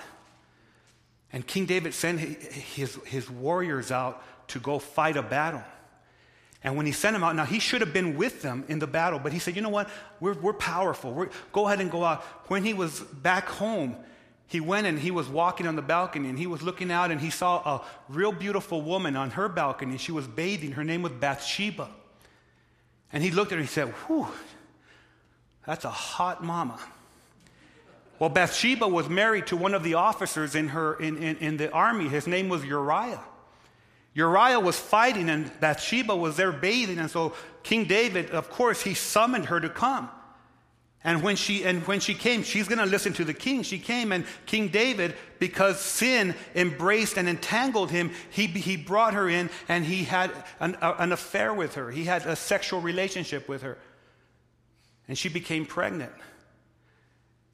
And 1.32 1.46
King 1.46 1.66
David 1.66 1.94
sent 1.94 2.20
his, 2.20 2.94
his 3.06 3.28
warriors 3.28 3.90
out 3.90 4.22
to 4.48 4.60
go 4.60 4.78
fight 4.78 5.16
a 5.16 5.22
battle. 5.22 5.62
And 6.62 6.76
when 6.76 6.86
he 6.86 6.92
sent 6.92 7.14
them 7.14 7.22
out, 7.22 7.36
now 7.36 7.44
he 7.44 7.58
should 7.58 7.82
have 7.82 7.92
been 7.92 8.16
with 8.16 8.40
them 8.40 8.64
in 8.68 8.78
the 8.78 8.86
battle, 8.86 9.18
but 9.18 9.32
he 9.32 9.38
said, 9.38 9.54
you 9.54 9.60
know 9.60 9.68
what? 9.68 9.90
We're, 10.20 10.32
we're 10.34 10.54
powerful. 10.54 11.12
We're, 11.12 11.28
go 11.52 11.66
ahead 11.66 11.80
and 11.80 11.90
go 11.90 12.04
out. 12.04 12.22
When 12.48 12.64
he 12.64 12.72
was 12.72 13.00
back 13.00 13.46
home, 13.46 13.96
he 14.46 14.60
went 14.60 14.86
and 14.86 14.98
he 14.98 15.10
was 15.10 15.28
walking 15.28 15.66
on 15.66 15.76
the 15.76 15.82
balcony 15.82 16.28
and 16.28 16.38
he 16.38 16.46
was 16.46 16.62
looking 16.62 16.90
out 16.90 17.10
and 17.10 17.20
he 17.20 17.30
saw 17.30 17.56
a 17.58 17.84
real 18.08 18.32
beautiful 18.32 18.82
woman 18.82 19.16
on 19.16 19.30
her 19.30 19.48
balcony. 19.48 19.96
She 19.96 20.12
was 20.12 20.26
bathing. 20.26 20.72
Her 20.72 20.84
name 20.84 21.02
was 21.02 21.12
Bathsheba. 21.12 21.88
And 23.12 23.22
he 23.22 23.30
looked 23.30 23.52
at 23.52 23.56
her 23.56 23.60
and 23.60 23.68
he 23.68 23.72
said, 23.72 23.88
Whew, 24.06 24.26
that's 25.66 25.84
a 25.84 25.90
hot 25.90 26.44
mama. 26.44 26.78
Well, 28.18 28.30
Bathsheba 28.30 28.86
was 28.86 29.08
married 29.08 29.48
to 29.48 29.56
one 29.56 29.74
of 29.74 29.82
the 29.82 29.94
officers 29.94 30.54
in, 30.54 30.68
her, 30.68 30.94
in, 30.94 31.16
in, 31.16 31.36
in 31.38 31.56
the 31.56 31.70
army. 31.72 32.08
His 32.08 32.26
name 32.26 32.48
was 32.48 32.64
Uriah. 32.64 33.22
Uriah 34.14 34.60
was 34.60 34.78
fighting 34.78 35.28
and 35.28 35.50
Bathsheba 35.58 36.14
was 36.14 36.36
there 36.36 36.52
bathing. 36.52 36.98
And 36.98 37.10
so 37.10 37.34
King 37.62 37.84
David, 37.84 38.30
of 38.30 38.50
course, 38.50 38.82
he 38.82 38.94
summoned 38.94 39.46
her 39.46 39.58
to 39.58 39.68
come. 39.68 40.08
And 41.06 41.22
when 41.22 41.36
she, 41.36 41.64
and 41.64 41.86
when 41.86 42.00
she 42.00 42.14
came, 42.14 42.42
she's 42.42 42.66
going 42.66 42.78
to 42.78 42.86
listen 42.86 43.12
to 43.14 43.24
the 43.24 43.34
king. 43.34 43.62
She 43.62 43.78
came, 43.78 44.10
and 44.10 44.24
King 44.46 44.68
David, 44.68 45.14
because 45.38 45.78
sin 45.78 46.34
embraced 46.54 47.18
and 47.18 47.28
entangled 47.28 47.90
him, 47.90 48.10
he, 48.30 48.46
he 48.46 48.78
brought 48.78 49.12
her 49.12 49.28
in 49.28 49.50
and 49.68 49.84
he 49.84 50.04
had 50.04 50.30
an, 50.60 50.78
a, 50.80 50.92
an 50.94 51.12
affair 51.12 51.52
with 51.52 51.74
her. 51.74 51.90
He 51.90 52.04
had 52.04 52.24
a 52.24 52.34
sexual 52.34 52.80
relationship 52.80 53.50
with 53.50 53.60
her. 53.60 53.76
And 55.06 55.18
she 55.18 55.28
became 55.28 55.66
pregnant. 55.66 56.12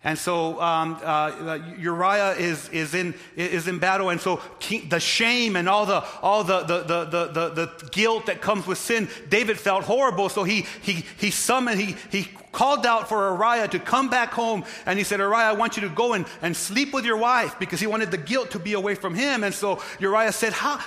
And 0.02 0.16
so 0.16 0.58
um, 0.62 0.98
uh, 1.02 1.58
Uriah 1.76 2.32
is, 2.32 2.68
is, 2.70 2.94
in, 2.94 3.14
is 3.36 3.68
in 3.68 3.78
battle. 3.80 4.08
And 4.08 4.20
so 4.20 4.40
king, 4.58 4.88
the 4.88 5.00
shame 5.00 5.56
and 5.56 5.68
all, 5.68 5.84
the, 5.84 6.02
all 6.22 6.42
the, 6.42 6.60
the, 6.60 6.82
the, 6.84 7.04
the, 7.04 7.48
the, 7.50 7.88
guilt 7.90 8.26
that 8.26 8.40
comes 8.40 8.66
with 8.66 8.78
sin, 8.78 9.08
David 9.28 9.58
felt 9.58 9.84
horrible. 9.84 10.30
So 10.30 10.44
he, 10.44 10.64
he, 10.80 11.04
he 11.18 11.30
summoned, 11.30 11.80
he, 11.80 11.96
he 12.10 12.30
called 12.52 12.86
out 12.86 13.08
for 13.08 13.32
Uriah 13.32 13.68
to 13.68 13.78
come 13.78 14.08
back 14.08 14.32
home. 14.32 14.64
And 14.86 14.98
he 14.98 15.04
said, 15.04 15.20
Uriah, 15.20 15.50
I 15.50 15.52
want 15.52 15.76
you 15.76 15.82
to 15.82 15.88
go 15.88 16.14
and, 16.14 16.26
and 16.42 16.56
sleep 16.56 16.92
with 16.92 17.04
your 17.04 17.16
wife 17.16 17.58
because 17.58 17.80
he 17.80 17.86
wanted 17.86 18.10
the 18.10 18.18
guilt 18.18 18.52
to 18.52 18.58
be 18.58 18.72
away 18.72 18.94
from 18.94 19.14
him. 19.14 19.44
And 19.44 19.54
so 19.54 19.82
Uriah 19.98 20.32
said, 20.32 20.52
How? 20.52 20.78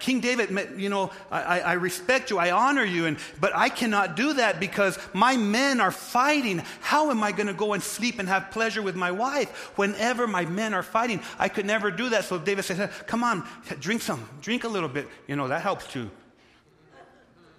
King 0.00 0.20
David, 0.20 0.78
you 0.78 0.88
know, 0.88 1.10
I, 1.30 1.60
I 1.60 1.72
respect 1.74 2.30
you, 2.30 2.38
I 2.38 2.50
honor 2.50 2.84
you, 2.84 3.06
and, 3.06 3.18
but 3.40 3.54
I 3.54 3.68
cannot 3.68 4.16
do 4.16 4.34
that 4.34 4.60
because 4.60 4.98
my 5.12 5.36
men 5.36 5.80
are 5.80 5.92
fighting. 5.92 6.62
How 6.80 7.10
am 7.10 7.22
I 7.22 7.32
going 7.32 7.46
to 7.46 7.54
go 7.54 7.72
and 7.72 7.82
sleep 7.82 8.18
and 8.18 8.28
have 8.28 8.50
pleasure 8.50 8.82
with 8.82 8.96
my 8.96 9.10
wife 9.10 9.50
whenever 9.76 10.26
my 10.26 10.44
men 10.44 10.74
are 10.74 10.82
fighting? 10.82 11.20
I 11.38 11.48
could 11.48 11.66
never 11.66 11.90
do 11.90 12.08
that. 12.10 12.24
So 12.24 12.38
David 12.38 12.64
said, 12.64 12.90
Come 13.06 13.24
on, 13.24 13.46
drink 13.80 14.02
some, 14.02 14.28
drink 14.40 14.64
a 14.64 14.68
little 14.68 14.88
bit. 14.88 15.08
You 15.26 15.36
know, 15.36 15.48
that 15.48 15.62
helps 15.62 15.86
too. 15.86 16.10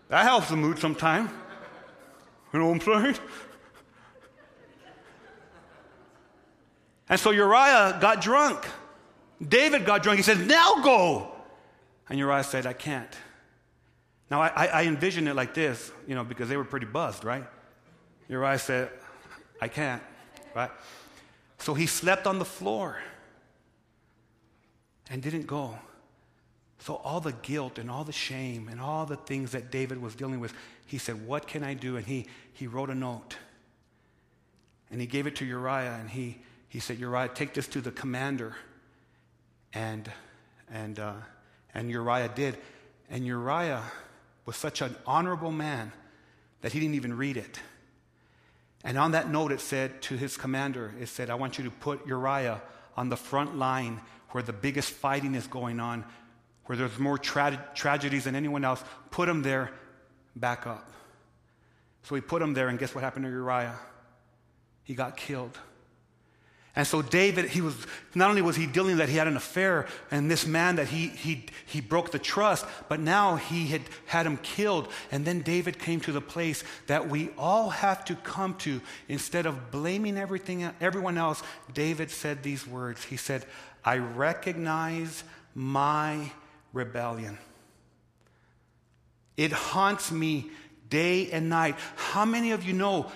That 0.10 0.24
helps 0.24 0.50
the 0.50 0.58
mood 0.58 0.78
sometime. 0.78 1.30
You 2.52 2.60
know 2.60 2.68
what 2.68 2.88
I'm 2.88 3.04
saying? 3.04 3.16
And 7.10 7.20
so 7.20 7.32
Uriah 7.32 7.98
got 8.00 8.22
drunk. 8.22 8.66
David 9.46 9.86
got 9.86 10.04
drunk. 10.04 10.18
He 10.18 10.24
said, 10.24 10.48
Now 10.48 10.82
go. 10.82 11.32
And 12.10 12.20
Uriah 12.20 12.44
said, 12.44 12.66
I 12.66 12.74
can't. 12.74 13.14
Now, 14.30 14.42
I, 14.42 14.66
I 14.66 14.84
envision 14.86 15.28
it 15.28 15.36
like 15.36 15.54
this, 15.54 15.92
you 16.08 16.16
know, 16.16 16.24
because 16.24 16.50
they 16.50 16.58
were 16.58 16.64
pretty 16.64 16.86
buzzed, 16.86 17.24
right? 17.24 17.46
Uriah 18.30 18.58
said, 18.58 18.90
I 19.62 19.68
can't, 19.68 20.02
right? 20.56 20.72
So 21.60 21.74
he 21.74 21.86
slept 21.86 22.26
on 22.26 22.40
the 22.40 22.46
floor 22.46 22.98
and 25.10 25.22
didn't 25.22 25.48
go. 25.48 25.78
So, 26.80 26.96
all 26.96 27.22
the 27.22 27.32
guilt 27.32 27.78
and 27.78 27.90
all 27.90 28.04
the 28.04 28.12
shame 28.12 28.68
and 28.68 28.82
all 28.82 29.06
the 29.06 29.16
things 29.16 29.52
that 29.52 29.72
David 29.72 30.02
was 30.02 30.16
dealing 30.16 30.42
with, 30.42 30.54
he 30.86 30.98
said, 30.98 31.26
What 31.26 31.48
can 31.48 31.64
I 31.64 31.76
do? 31.76 31.96
And 31.96 32.06
he, 32.06 32.26
he 32.52 32.68
wrote 32.68 32.90
a 32.90 32.96
note. 32.96 33.38
And 34.92 35.00
he 35.00 35.08
gave 35.08 35.26
it 35.26 35.36
to 35.38 35.46
Uriah 35.46 35.98
and 36.00 36.10
he, 36.10 36.42
he 36.74 36.80
said, 36.80 36.98
Uriah, 36.98 37.30
take 37.30 37.54
this 37.54 37.68
to 37.68 37.82
the 37.82 37.92
commander. 37.92 38.56
And, 39.74 40.12
and, 40.72 40.98
uh, 40.98 41.14
and 41.72 41.88
Uriah 41.88 42.32
did. 42.34 42.58
And 43.12 43.28
Uriah 43.28 43.84
was 44.48 44.56
such 44.56 44.82
an 44.82 44.96
honorable 45.06 45.52
man 45.52 45.92
that 46.62 46.72
he 46.72 46.80
didn't 46.80 46.96
even 46.96 47.16
read 47.16 47.38
it. 47.38 47.60
And 48.84 48.98
on 48.98 49.12
that 49.12 49.30
note, 49.30 49.52
it 49.52 49.60
said 49.60 50.02
to 50.04 50.18
his 50.18 50.36
commander, 50.36 50.96
it 51.00 51.10
said, 51.10 51.30
I 51.30 51.36
want 51.36 51.60
you 51.60 51.64
to 51.66 51.70
put 51.70 52.08
Uriah 52.08 52.60
on 52.98 53.10
the 53.10 53.18
front 53.18 53.56
line 53.56 54.02
where 54.32 54.42
the 54.42 54.52
biggest 54.52 54.90
fighting 54.90 55.36
is 55.36 55.46
going 55.46 55.80
on, 55.80 56.04
where 56.66 56.76
there's 56.76 56.98
more 56.98 57.20
tra- 57.20 57.64
tragedies 57.76 58.24
than 58.24 58.36
anyone 58.36 58.66
else. 58.66 58.84
Put 59.12 59.30
him 59.30 59.44
there, 59.44 59.70
back 60.36 60.66
up. 60.66 60.90
So 62.02 62.16
he 62.16 62.22
put 62.22 62.42
him 62.42 62.56
there, 62.56 62.68
and 62.68 62.80
guess 62.80 62.96
what 62.96 63.04
happened 63.04 63.26
to 63.26 63.32
Uriah? 63.32 63.76
He 64.84 64.96
got 64.96 65.16
killed. 65.16 65.56
And 66.76 66.88
so 66.88 67.04
David, 67.04 67.50
he 67.50 67.62
was 67.62 67.76
not 68.16 68.30
only 68.32 68.42
was 68.42 68.56
he 68.56 68.66
dealing 68.66 68.98
that 68.98 69.08
he 69.08 69.16
had 69.16 69.28
an 69.28 69.38
affair 69.38 69.86
and 70.10 70.30
this 70.30 70.48
man 70.48 70.78
that 70.78 70.88
he 70.88 71.08
he 71.08 71.46
he 71.68 71.82
broke 71.82 72.12
the 72.12 72.18
trust, 72.18 72.66
but 72.90 73.00
now 73.00 73.36
he 73.36 73.68
had 73.68 73.82
had 74.08 74.26
him 74.26 74.38
killed. 74.38 74.88
And 75.12 75.24
then 75.24 75.42
David 75.42 75.78
came 75.78 76.00
to 76.02 76.12
the 76.12 76.22
place 76.22 76.64
that 76.88 77.08
we 77.08 77.30
all 77.38 77.70
have 77.70 78.04
to 78.06 78.16
come 78.16 78.56
to. 78.60 78.82
Instead 79.08 79.46
of 79.46 79.70
blaming 79.70 80.18
everything 80.18 80.68
everyone 80.82 81.18
else, 81.18 81.44
David 81.76 82.10
said 82.10 82.42
these 82.42 82.66
words. 82.66 83.04
He 83.04 83.18
said, 83.18 83.46
I 83.86 83.98
recognize 83.98 85.24
my 85.54 86.32
rebellion. 86.72 87.38
It 89.38 89.52
haunts 89.52 90.12
me 90.12 90.50
day 90.94 91.32
and 91.32 91.50
night. 91.50 91.76
How 91.96 92.24
many 92.24 92.52
of 92.52 92.64
you 92.64 92.74
know? 92.74 93.12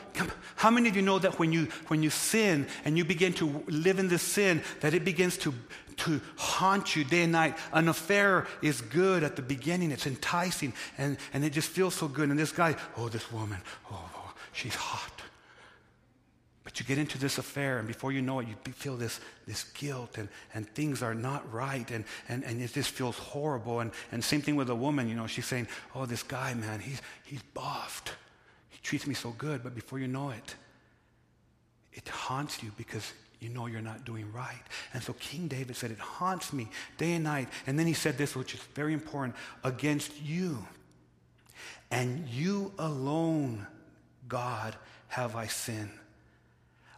How 0.55 0.71
many 0.71 0.89
of 0.89 0.95
you 0.95 1.03
know 1.03 1.19
that 1.19 1.37
when 1.37 1.51
you 1.53 1.67
when 1.89 2.01
you 2.01 2.09
sin 2.09 2.65
and 2.83 2.97
you 2.97 3.05
begin 3.05 3.33
to 3.33 3.63
live 3.67 3.99
in 3.99 4.07
this 4.07 4.23
sin, 4.23 4.63
that 4.81 4.95
it 4.95 5.05
begins 5.05 5.37
to 5.37 5.53
to 5.97 6.19
haunt 6.37 6.95
you 6.95 7.03
day 7.03 7.23
and 7.23 7.31
night. 7.31 7.57
An 7.71 7.87
affair 7.87 8.47
is 8.61 8.81
good 8.81 9.23
at 9.23 9.35
the 9.35 9.41
beginning. 9.41 9.91
It's 9.91 10.07
enticing 10.07 10.73
and, 10.97 11.17
and 11.33 11.43
it 11.43 11.53
just 11.53 11.69
feels 11.69 11.95
so 11.95 12.07
good. 12.07 12.29
And 12.29 12.39
this 12.39 12.51
guy, 12.51 12.75
oh, 12.97 13.09
this 13.09 13.31
woman, 13.31 13.59
oh, 13.91 14.09
oh 14.15 14.33
she's 14.53 14.75
hot. 14.75 15.16
You 16.79 16.85
get 16.85 16.97
into 16.97 17.17
this 17.17 17.37
affair, 17.37 17.79
and 17.79 17.87
before 17.87 18.11
you 18.11 18.21
know 18.21 18.39
it, 18.39 18.47
you 18.47 18.73
feel 18.73 18.97
this, 18.97 19.19
this 19.47 19.63
guilt, 19.63 20.17
and, 20.17 20.29
and 20.53 20.67
things 20.69 21.01
are 21.01 21.15
not 21.15 21.51
right, 21.51 21.89
and, 21.91 22.05
and, 22.29 22.43
and 22.43 22.61
it 22.61 22.73
just 22.73 22.91
feels 22.91 23.17
horrible. 23.17 23.79
And, 23.79 23.91
and 24.11 24.23
same 24.23 24.41
thing 24.41 24.55
with 24.55 24.69
a 24.69 24.75
woman, 24.75 25.07
you 25.09 25.15
know, 25.15 25.27
she's 25.27 25.45
saying, 25.45 25.67
Oh, 25.95 26.05
this 26.05 26.23
guy, 26.23 26.53
man, 26.53 26.79
he's, 26.79 27.01
he's 27.23 27.41
buffed. 27.53 28.13
He 28.69 28.79
treats 28.83 29.07
me 29.07 29.13
so 29.13 29.31
good, 29.31 29.63
but 29.63 29.75
before 29.75 29.99
you 29.99 30.07
know 30.07 30.29
it, 30.29 30.55
it 31.93 32.07
haunts 32.07 32.61
you 32.61 32.71
because 32.77 33.13
you 33.39 33.49
know 33.49 33.65
you're 33.65 33.81
not 33.81 34.05
doing 34.05 34.31
right. 34.31 34.63
And 34.93 35.01
so 35.01 35.13
King 35.13 35.47
David 35.47 35.75
said, 35.75 35.91
It 35.91 35.99
haunts 35.99 36.53
me 36.53 36.69
day 36.97 37.13
and 37.13 37.23
night. 37.23 37.49
And 37.65 37.77
then 37.77 37.87
he 37.87 37.93
said 37.93 38.17
this, 38.17 38.35
which 38.35 38.53
is 38.53 38.61
very 38.75 38.93
important 38.93 39.35
against 39.63 40.11
you 40.21 40.65
and 41.91 42.27
you 42.27 42.73
alone, 42.77 43.65
God, 44.27 44.75
have 45.07 45.35
I 45.35 45.47
sinned. 45.47 45.91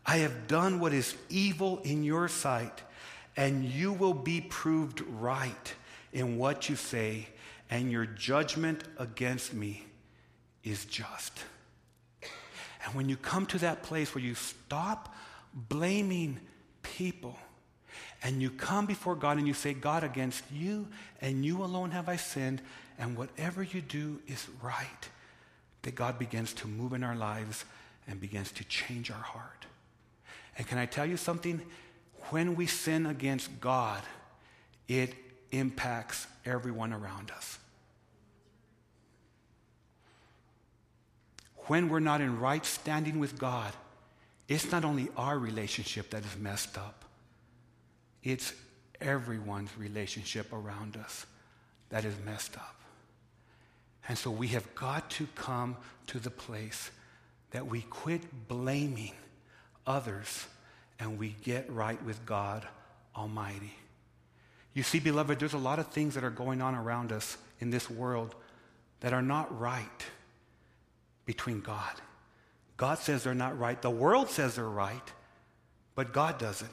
I 0.09 0.17
have 0.17 0.47
done 0.47 0.79
what 0.79 0.91
is 0.91 1.15
evil 1.29 1.81
in 1.83 2.03
your 2.03 2.27
sight, 2.29 2.81
and 3.37 3.63
you 3.63 3.93
will 3.93 4.15
be 4.15 4.41
proved 4.41 5.01
right 5.01 5.75
in 6.11 6.39
what 6.39 6.67
you 6.67 6.75
say, 6.75 7.27
and 7.69 7.91
your 7.91 8.07
judgment 8.07 8.83
against 8.97 9.53
me 9.53 9.85
is 10.63 10.85
just. 10.85 11.43
And 12.83 12.95
when 12.95 13.07
you 13.07 13.17
come 13.17 13.45
to 13.45 13.59
that 13.59 13.83
place 13.83 14.15
where 14.15 14.23
you 14.23 14.33
stop 14.33 15.13
blaming 15.53 16.39
people 16.81 17.37
and 18.23 18.41
you 18.41 18.49
come 18.49 18.87
before 18.87 19.13
God 19.13 19.37
and 19.37 19.47
you 19.47 19.53
say, 19.53 19.75
God, 19.75 20.03
against 20.03 20.43
you 20.51 20.87
and 21.21 21.45
you 21.45 21.63
alone 21.63 21.91
have 21.91 22.09
I 22.09 22.15
sinned, 22.15 22.63
and 22.97 23.15
whatever 23.15 23.61
you 23.61 23.79
do 23.79 24.19
is 24.25 24.47
right, 24.63 25.09
that 25.83 25.93
God 25.93 26.17
begins 26.17 26.51
to 26.55 26.67
move 26.67 26.93
in 26.93 27.03
our 27.03 27.15
lives 27.15 27.63
and 28.07 28.19
begins 28.19 28.51
to 28.53 28.63
change 28.63 29.11
our 29.11 29.17
heart. 29.21 29.67
And 30.59 30.67
can 30.67 30.77
I 30.77 30.85
tell 30.85 31.05
you 31.05 31.17
something? 31.17 31.61
When 32.29 32.55
we 32.55 32.67
sin 32.67 33.05
against 33.05 33.59
God, 33.61 34.03
it 34.89 35.15
impacts 35.51 36.27
everyone 36.45 36.91
around 36.91 37.31
us. 37.31 37.57
When 41.67 41.87
we're 41.87 42.01
not 42.01 42.19
in 42.19 42.39
right 42.39 42.65
standing 42.65 43.19
with 43.19 43.39
God, 43.39 43.71
it's 44.49 44.69
not 44.71 44.83
only 44.83 45.07
our 45.15 45.39
relationship 45.39 46.09
that 46.09 46.25
is 46.25 46.35
messed 46.37 46.77
up, 46.77 47.05
it's 48.21 48.53
everyone's 48.99 49.69
relationship 49.77 50.51
around 50.51 50.97
us 50.97 51.25
that 51.89 52.03
is 52.03 52.15
messed 52.25 52.57
up. 52.57 52.75
And 54.09 54.17
so 54.17 54.29
we 54.29 54.47
have 54.49 54.75
got 54.75 55.09
to 55.11 55.27
come 55.35 55.77
to 56.07 56.19
the 56.19 56.31
place 56.31 56.91
that 57.51 57.65
we 57.65 57.81
quit 57.83 58.47
blaming 58.47 59.13
others 59.89 60.47
and 60.99 61.17
we 61.17 61.35
get 61.43 61.69
right 61.71 62.01
with 62.05 62.25
God 62.25 62.65
Almighty. 63.15 63.73
You 64.73 64.83
see, 64.83 64.99
beloved, 64.99 65.39
there's 65.39 65.53
a 65.53 65.57
lot 65.57 65.79
of 65.79 65.87
things 65.87 66.13
that 66.13 66.23
are 66.23 66.29
going 66.29 66.61
on 66.61 66.75
around 66.75 67.11
us 67.11 67.37
in 67.59 67.71
this 67.71 67.89
world 67.89 68.35
that 68.99 69.11
are 69.11 69.21
not 69.21 69.59
right 69.59 70.05
between 71.25 71.59
God. 71.59 71.93
God 72.77 72.99
says 72.99 73.23
they're 73.23 73.33
not 73.33 73.59
right. 73.59 73.81
The 73.81 73.89
world 73.89 74.29
says 74.29 74.55
they're 74.55 74.65
right, 74.65 75.11
but 75.95 76.13
God 76.13 76.37
doesn't. 76.37 76.71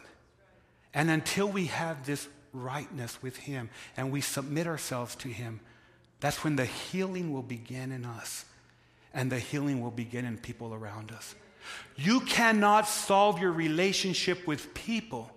And 0.95 1.11
until 1.11 1.49
we 1.49 1.67
have 1.67 2.07
this 2.07 2.29
rightness 2.53 3.21
with 3.23 3.37
Him 3.37 3.71
and 3.97 4.13
we 4.13 4.21
submit 4.21 4.67
ourselves 4.67 5.15
to 5.17 5.29
Him, 5.29 5.61
that's 6.21 6.45
when 6.45 6.57
the 6.57 6.65
healing 6.65 7.33
will 7.33 7.43
begin 7.43 7.93
in 7.93 8.05
us 8.05 8.45
and 9.13 9.33
the 9.33 9.39
healing 9.39 9.83
will 9.83 9.91
begin 9.91 10.25
in 10.25 10.39
people 10.39 10.75
around 10.75 11.11
us. 11.11 11.35
You 11.97 12.21
cannot 12.21 12.89
solve 12.89 13.41
your 13.41 13.53
relationship 13.53 14.47
with 14.47 14.75
people 14.75 15.31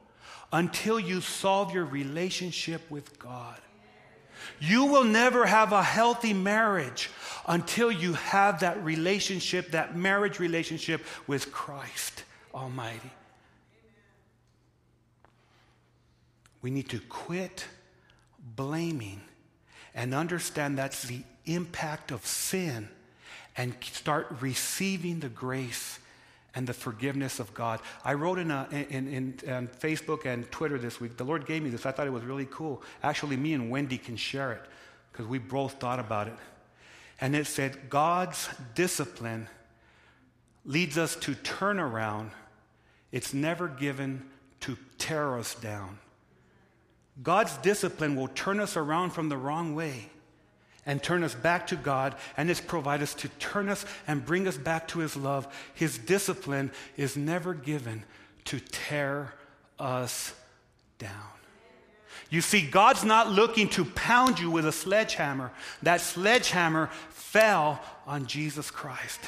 until 0.51 0.99
you 0.99 1.21
solve 1.21 1.73
your 1.73 1.85
relationship 1.85 2.81
with 2.89 3.17
God. 3.19 3.59
You 4.59 4.85
will 4.85 5.03
never 5.03 5.45
have 5.45 5.71
a 5.71 5.83
healthy 5.83 6.33
marriage 6.33 7.09
until 7.47 7.91
you 7.91 8.13
have 8.13 8.59
that 8.61 8.83
relationship, 8.83 9.71
that 9.71 9.95
marriage 9.95 10.39
relationship 10.39 11.05
with 11.27 11.51
Christ 11.51 12.23
Almighty. 12.53 13.11
We 16.61 16.71
need 16.71 16.89
to 16.89 16.99
quit 16.99 17.65
blaming 18.55 19.21
and 19.95 20.13
understand 20.13 20.77
that's 20.77 21.03
the 21.03 21.21
impact 21.45 22.11
of 22.11 22.25
sin 22.25 22.89
and 23.55 23.73
start 23.81 24.27
receiving 24.41 25.19
the 25.19 25.29
grace 25.29 25.99
and 26.55 26.67
the 26.67 26.73
forgiveness 26.73 27.39
of 27.39 27.53
God. 27.53 27.79
I 28.03 28.13
wrote 28.13 28.39
in, 28.39 28.51
a, 28.51 28.67
in, 28.71 29.07
in, 29.07 29.07
in, 29.43 29.53
um, 29.53 29.67
Facebook 29.67 30.25
and 30.25 30.49
Twitter 30.51 30.77
this 30.77 30.99
week, 30.99 31.17
the 31.17 31.23
Lord 31.23 31.45
gave 31.45 31.63
me 31.63 31.69
this. 31.69 31.85
I 31.85 31.91
thought 31.91 32.07
it 32.07 32.13
was 32.13 32.23
really 32.23 32.47
cool. 32.49 32.81
Actually, 33.03 33.37
me 33.37 33.53
and 33.53 33.69
Wendy 33.69 33.97
can 33.97 34.17
share 34.17 34.53
it 34.53 34.61
because 35.11 35.27
we 35.27 35.37
both 35.37 35.73
thought 35.73 35.99
about 35.99 36.27
it. 36.27 36.33
And 37.21 37.35
it 37.35 37.47
said, 37.47 37.89
God's 37.89 38.49
discipline 38.75 39.47
leads 40.65 40.97
us 40.97 41.15
to 41.17 41.35
turn 41.35 41.79
around. 41.79 42.31
It's 43.11 43.33
never 43.33 43.67
given 43.67 44.25
to 44.61 44.77
tear 44.97 45.37
us 45.37 45.55
down. 45.55 45.99
God's 47.21 47.57
discipline 47.57 48.15
will 48.15 48.29
turn 48.29 48.59
us 48.59 48.77
around 48.77 49.11
from 49.11 49.29
the 49.29 49.37
wrong 49.37 49.75
way 49.75 50.09
and 50.85 51.01
turn 51.01 51.23
us 51.23 51.35
back 51.35 51.67
to 51.67 51.75
God, 51.75 52.15
and 52.37 52.49
it's 52.49 52.61
provide 52.61 53.01
us 53.01 53.13
to 53.15 53.27
turn 53.39 53.69
us 53.69 53.85
and 54.07 54.25
bring 54.25 54.47
us 54.47 54.57
back 54.57 54.87
to 54.89 54.99
His 54.99 55.15
love. 55.15 55.47
His 55.73 55.97
discipline 55.97 56.71
is 56.97 57.15
never 57.15 57.53
given 57.53 58.03
to 58.45 58.59
tear 58.59 59.33
us 59.79 60.33
down. 60.97 61.11
You 62.29 62.41
see, 62.41 62.61
God's 62.61 63.03
not 63.03 63.31
looking 63.31 63.69
to 63.69 63.85
pound 63.85 64.39
you 64.39 64.51
with 64.51 64.65
a 64.65 64.71
sledgehammer. 64.71 65.51
That 65.81 66.01
sledgehammer 66.01 66.89
fell 67.09 67.81
on 68.05 68.27
Jesus 68.27 68.69
Christ. 68.69 69.19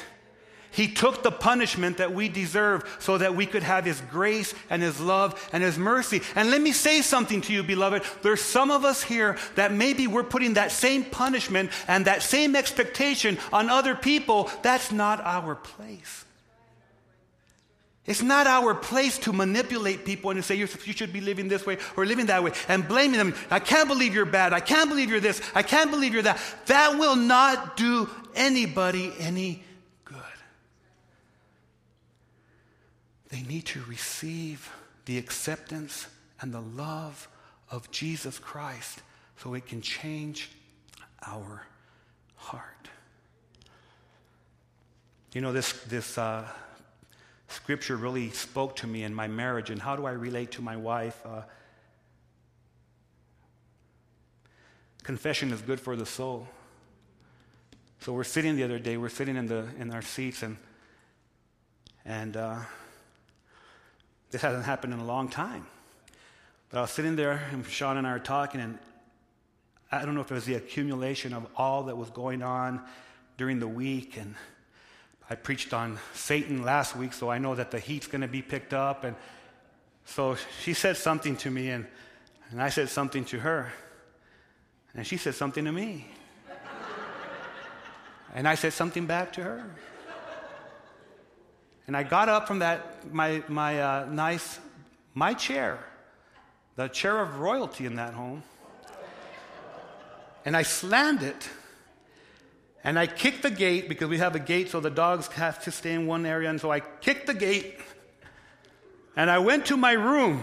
He 0.72 0.88
took 0.88 1.22
the 1.22 1.30
punishment 1.30 1.98
that 1.98 2.14
we 2.14 2.28
deserve 2.28 2.96
so 2.98 3.18
that 3.18 3.36
we 3.36 3.44
could 3.44 3.62
have 3.62 3.84
His 3.84 4.00
grace 4.10 4.54
and 4.70 4.82
His 4.82 4.98
love 4.98 5.48
and 5.52 5.62
His 5.62 5.78
mercy. 5.78 6.22
And 6.34 6.50
let 6.50 6.62
me 6.62 6.72
say 6.72 7.02
something 7.02 7.42
to 7.42 7.52
you, 7.52 7.62
beloved. 7.62 8.02
There's 8.22 8.40
some 8.40 8.70
of 8.70 8.84
us 8.84 9.02
here 9.02 9.36
that 9.54 9.72
maybe 9.72 10.06
we're 10.06 10.24
putting 10.24 10.54
that 10.54 10.72
same 10.72 11.04
punishment 11.04 11.70
and 11.86 12.06
that 12.06 12.22
same 12.22 12.56
expectation 12.56 13.38
on 13.52 13.68
other 13.68 13.94
people. 13.94 14.50
That's 14.62 14.90
not 14.90 15.20
our 15.20 15.54
place. 15.54 16.24
It's 18.04 18.22
not 18.22 18.46
our 18.48 18.74
place 18.74 19.18
to 19.18 19.32
manipulate 19.32 20.04
people 20.04 20.30
and 20.30 20.38
to 20.38 20.42
say 20.42 20.56
you 20.56 20.66
should 20.66 21.12
be 21.12 21.20
living 21.20 21.48
this 21.48 21.64
way 21.64 21.78
or 21.96 22.04
living 22.04 22.26
that 22.26 22.42
way 22.42 22.52
and 22.66 22.88
blaming 22.88 23.18
them. 23.18 23.34
I 23.48 23.60
can't 23.60 23.88
believe 23.88 24.12
you're 24.14 24.24
bad. 24.24 24.52
I 24.52 24.60
can't 24.60 24.88
believe 24.88 25.10
you're 25.10 25.20
this. 25.20 25.40
I 25.54 25.62
can't 25.62 25.90
believe 25.90 26.12
you're 26.12 26.22
that. 26.22 26.40
That 26.66 26.98
will 26.98 27.14
not 27.14 27.76
do 27.76 28.10
anybody 28.34 29.12
any 29.20 29.62
They 33.32 33.40
need 33.40 33.64
to 33.66 33.82
receive 33.88 34.70
the 35.06 35.16
acceptance 35.16 36.06
and 36.42 36.52
the 36.52 36.60
love 36.60 37.28
of 37.70 37.90
Jesus 37.90 38.38
Christ 38.38 39.00
so 39.38 39.54
it 39.54 39.66
can 39.66 39.80
change 39.80 40.50
our 41.26 41.62
heart. 42.36 42.90
You 45.32 45.40
know, 45.40 45.50
this, 45.50 45.72
this 45.84 46.18
uh, 46.18 46.46
scripture 47.48 47.96
really 47.96 48.28
spoke 48.28 48.76
to 48.76 48.86
me 48.86 49.02
in 49.02 49.14
my 49.14 49.28
marriage, 49.28 49.70
and 49.70 49.80
how 49.80 49.96
do 49.96 50.04
I 50.04 50.12
relate 50.12 50.50
to 50.52 50.62
my 50.62 50.76
wife? 50.76 51.18
Uh, 51.24 51.40
confession 55.04 55.52
is 55.52 55.62
good 55.62 55.80
for 55.80 55.96
the 55.96 56.04
soul. 56.04 56.46
So 58.00 58.12
we're 58.12 58.24
sitting 58.24 58.56
the 58.56 58.64
other 58.64 58.78
day, 58.78 58.98
we're 58.98 59.08
sitting 59.08 59.36
in, 59.36 59.46
the, 59.46 59.68
in 59.78 59.90
our 59.90 60.02
seats, 60.02 60.42
and, 60.42 60.58
and 62.04 62.36
uh, 62.36 62.58
this 64.32 64.40
hasn't 64.40 64.64
happened 64.64 64.94
in 64.94 64.98
a 64.98 65.04
long 65.04 65.28
time. 65.28 65.66
But 66.70 66.78
I 66.78 66.80
was 66.80 66.90
sitting 66.90 67.16
there, 67.16 67.42
and 67.52 67.64
Sean 67.66 67.98
and 67.98 68.06
I 68.06 68.14
were 68.14 68.18
talking, 68.18 68.60
and 68.62 68.78
I 69.92 70.06
don't 70.06 70.14
know 70.14 70.22
if 70.22 70.30
it 70.30 70.34
was 70.34 70.46
the 70.46 70.54
accumulation 70.54 71.34
of 71.34 71.46
all 71.54 71.84
that 71.84 71.96
was 71.96 72.08
going 72.10 72.42
on 72.42 72.82
during 73.36 73.60
the 73.60 73.68
week. 73.68 74.16
And 74.16 74.34
I 75.28 75.34
preached 75.34 75.74
on 75.74 75.98
Satan 76.14 76.62
last 76.62 76.96
week, 76.96 77.12
so 77.12 77.30
I 77.30 77.36
know 77.36 77.54
that 77.54 77.70
the 77.70 77.78
heat's 77.78 78.06
going 78.06 78.22
to 78.22 78.28
be 78.28 78.40
picked 78.40 78.72
up. 78.72 79.04
And 79.04 79.16
so 80.06 80.36
she 80.62 80.72
said 80.72 80.96
something 80.96 81.36
to 81.36 81.50
me, 81.50 81.68
and, 81.68 81.86
and 82.50 82.62
I 82.62 82.70
said 82.70 82.88
something 82.88 83.26
to 83.26 83.38
her. 83.38 83.70
And 84.94 85.06
she 85.06 85.18
said 85.18 85.34
something 85.34 85.66
to 85.66 85.72
me. 85.72 86.06
and 88.34 88.48
I 88.48 88.54
said 88.54 88.72
something 88.72 89.04
back 89.04 89.34
to 89.34 89.42
her. 89.42 89.70
And 91.86 91.96
I 91.96 92.02
got 92.02 92.28
up 92.28 92.46
from 92.46 92.60
that, 92.60 93.12
my, 93.12 93.42
my 93.48 93.80
uh, 93.80 94.06
nice, 94.10 94.58
my 95.14 95.34
chair, 95.34 95.84
the 96.76 96.88
chair 96.88 97.20
of 97.20 97.40
royalty 97.40 97.86
in 97.86 97.96
that 97.96 98.14
home, 98.14 98.42
and 100.44 100.56
I 100.56 100.62
slammed 100.62 101.22
it. 101.22 101.48
And 102.84 102.98
I 102.98 103.06
kicked 103.06 103.42
the 103.42 103.50
gate 103.50 103.88
because 103.88 104.08
we 104.08 104.18
have 104.18 104.34
a 104.34 104.40
gate 104.40 104.70
so 104.70 104.80
the 104.80 104.90
dogs 104.90 105.28
have 105.28 105.62
to 105.64 105.70
stay 105.70 105.92
in 105.92 106.06
one 106.06 106.26
area. 106.26 106.50
And 106.50 106.60
so 106.60 106.72
I 106.72 106.80
kicked 106.80 107.28
the 107.28 107.34
gate 107.34 107.78
and 109.14 109.30
I 109.30 109.38
went 109.38 109.66
to 109.66 109.76
my 109.76 109.92
room 109.92 110.42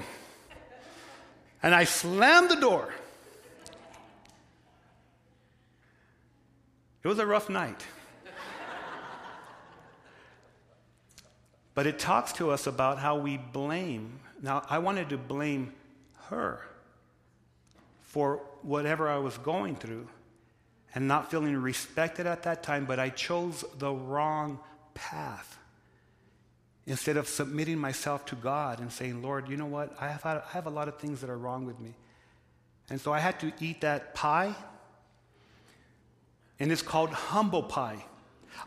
and 1.62 1.76
I 1.76 1.84
slammed 1.84 2.50
the 2.50 2.56
door. 2.56 2.94
It 7.04 7.08
was 7.08 7.20
a 7.20 7.26
rough 7.26 7.50
night. 7.50 7.86
But 11.80 11.88
it 11.88 11.98
talks 11.98 12.34
to 12.34 12.52
us 12.52 12.68
about 12.68 13.00
how 13.00 13.16
we 13.16 13.38
blame 13.38 14.20
Now, 14.42 14.66
I 14.70 14.80
wanted 14.80 15.08
to 15.12 15.18
blame 15.18 15.72
her 16.26 16.60
for 18.02 18.42
whatever 18.64 19.08
I 19.08 19.18
was 19.20 19.38
going 19.38 19.78
through 19.78 20.10
and 20.94 21.08
not 21.08 21.32
feeling 21.32 21.56
respected 21.56 22.28
at 22.28 22.44
that 22.44 22.64
time, 22.64 22.84
but 22.84 23.00
I 23.00 23.08
chose 23.08 23.64
the 23.78 23.94
wrong 23.94 24.60
path. 24.94 25.58
Instead 26.86 27.16
of 27.16 27.30
submitting 27.30 27.78
myself 27.78 28.26
to 28.26 28.36
God 28.36 28.82
and 28.82 28.92
saying, 28.92 29.22
Lord, 29.22 29.48
you 29.48 29.56
know 29.56 29.66
what? 29.66 29.96
I 30.02 30.10
have, 30.10 30.26
I 30.26 30.42
have 30.52 30.66
a 30.66 30.70
lot 30.70 30.90
of 30.90 30.98
things 30.98 31.22
that 31.22 31.30
are 31.30 31.38
wrong 31.38 31.66
with 31.66 31.80
me. 31.80 31.94
And 32.90 33.00
so 33.00 33.14
I 33.14 33.20
had 33.20 33.40
to 33.40 33.54
eat 33.62 33.80
that 33.80 34.14
pie, 34.14 34.54
and 36.60 36.74
it's 36.74 36.82
called 36.82 37.12
humble 37.12 37.64
pie. 37.64 38.04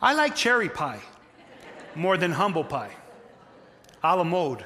I 0.01 0.15
like 0.15 0.35
cherry 0.35 0.71
pie 0.71 1.03
more 1.95 2.17
than 2.17 2.33
humble 2.33 2.65
pie, 2.65 2.91
a 4.03 4.17
la 4.17 4.25
mode. 4.25 4.65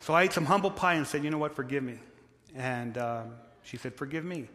So 0.00 0.12
I 0.12 0.24
ate 0.24 0.32
some 0.32 0.44
humble 0.44 0.70
pie 0.70 0.94
and 0.94 1.06
said, 1.06 1.24
You 1.24 1.30
know 1.30 1.38
what? 1.38 1.54
Forgive 1.56 1.82
me. 1.82 1.98
And 2.54 2.98
um, 2.98 3.34
she 3.62 3.76
said, 3.76 3.94
Forgive 3.94 4.24
me. 4.24 4.48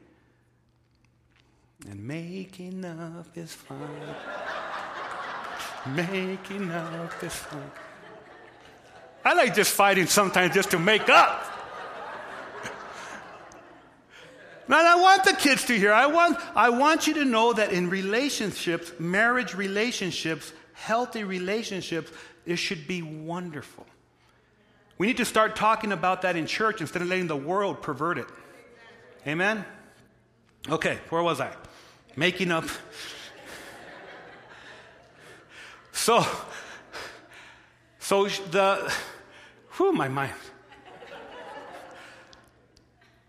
And 1.89 2.05
making 2.05 2.83
up 2.85 3.25
is 3.35 3.53
fine. 3.53 3.79
making 5.95 6.69
up 6.71 7.23
is 7.23 7.33
fine. 7.33 7.71
I 9.23 9.33
like 9.33 9.55
just 9.55 9.71
fighting 9.71 10.05
sometimes 10.07 10.53
just 10.53 10.71
to 10.71 10.79
make 10.79 11.09
up. 11.09 11.45
Now, 14.67 14.97
I 14.97 15.01
want 15.01 15.23
the 15.23 15.33
kids 15.33 15.65
to 15.65 15.75
hear. 15.75 15.91
I 15.91 16.05
want, 16.05 16.37
I 16.55 16.69
want 16.69 17.07
you 17.07 17.15
to 17.15 17.25
know 17.25 17.53
that 17.53 17.73
in 17.73 17.89
relationships, 17.89 18.91
marriage 18.99 19.55
relationships, 19.55 20.53
healthy 20.73 21.23
relationships, 21.23 22.11
it 22.45 22.57
should 22.57 22.87
be 22.87 23.01
wonderful. 23.01 23.85
We 24.97 25.07
need 25.07 25.17
to 25.17 25.25
start 25.25 25.55
talking 25.55 25.91
about 25.91 26.23
that 26.23 26.35
in 26.35 26.45
church 26.45 26.81
instead 26.81 27.01
of 27.01 27.07
letting 27.07 27.27
the 27.27 27.35
world 27.35 27.81
pervert 27.81 28.17
it. 28.17 28.27
Amen? 29.25 29.65
Okay, 30.67 30.99
where 31.09 31.23
was 31.23 31.39
I? 31.39 31.53
Making 32.15 32.51
up. 32.51 32.65
So, 35.91 36.25
so 37.99 38.27
the, 38.27 38.91
whew, 39.73 39.91
my 39.91 40.07
mind. 40.07 40.31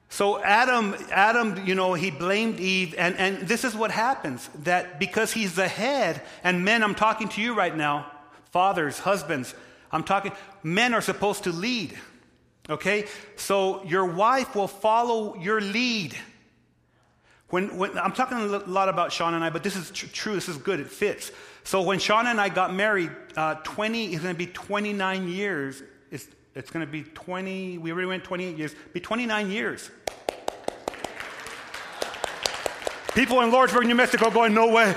So 0.09 0.43
Adam, 0.43 0.95
Adam, 1.11 1.67
you 1.67 1.75
know, 1.75 1.95
he 1.95 2.11
blamed 2.11 2.61
Eve, 2.61 2.95
and, 2.97 3.17
and 3.17 3.49
this 3.49 3.65
is 3.65 3.75
what 3.75 3.91
happens 3.91 4.49
that 4.61 5.01
because 5.01 5.33
he's 5.33 5.57
the 5.57 5.67
head, 5.67 6.23
and 6.45 6.65
men, 6.65 6.83
I'm 6.83 6.95
talking 6.95 7.29
to 7.31 7.41
you 7.41 7.55
right 7.55 7.77
now, 7.77 8.11
fathers, 8.51 8.99
husbands, 8.99 9.55
I'm 9.93 10.05
talking, 10.05 10.33
men 10.63 10.95
are 10.95 11.01
supposed 11.01 11.45
to 11.45 11.53
lead. 11.53 11.99
Okay? 12.69 13.07
So 13.37 13.83
your 13.85 14.05
wife 14.05 14.55
will 14.55 14.69
follow 14.69 15.37
your 15.37 15.61
lead. 15.61 16.17
When, 17.49 17.77
when, 17.77 17.99
I'm 17.99 18.13
talking 18.13 18.39
a 18.39 18.59
lot 18.59 18.89
about 18.89 19.13
Sean 19.13 19.35
and 19.35 19.43
I, 19.43 19.51
but 19.51 19.65
this 19.65 19.75
is 19.75 19.91
tr- 19.91 20.07
true. 20.07 20.35
This 20.35 20.49
is 20.49 20.57
good. 20.57 20.79
It 20.79 20.89
fits. 20.89 21.33
So 21.65 21.83
when 21.83 21.99
Sean 21.99 22.27
and 22.27 22.41
I 22.41 22.49
got 22.49 22.73
married, 22.73 23.11
uh, 23.37 23.57
20 23.57 24.15
is 24.15 24.21
going 24.21 24.35
to 24.35 24.39
be 24.39 24.47
29 24.47 25.29
years. 25.29 25.83
It's, 26.13 26.29
it's 26.55 26.71
going 26.71 26.87
to 26.87 26.91
be 26.91 27.03
20. 27.03 27.79
We 27.79 27.91
already 27.91 28.07
went 28.07 28.23
28 28.23 28.57
years. 28.57 28.75
Be 28.93 29.01
29 29.01 29.51
years. 29.51 29.91
People 33.15 33.41
in 33.41 33.51
Lordsburg, 33.51 33.87
New 33.87 33.97
Mexico, 33.97 34.31
going, 34.31 34.55
no 34.55 34.71
way. 34.71 34.95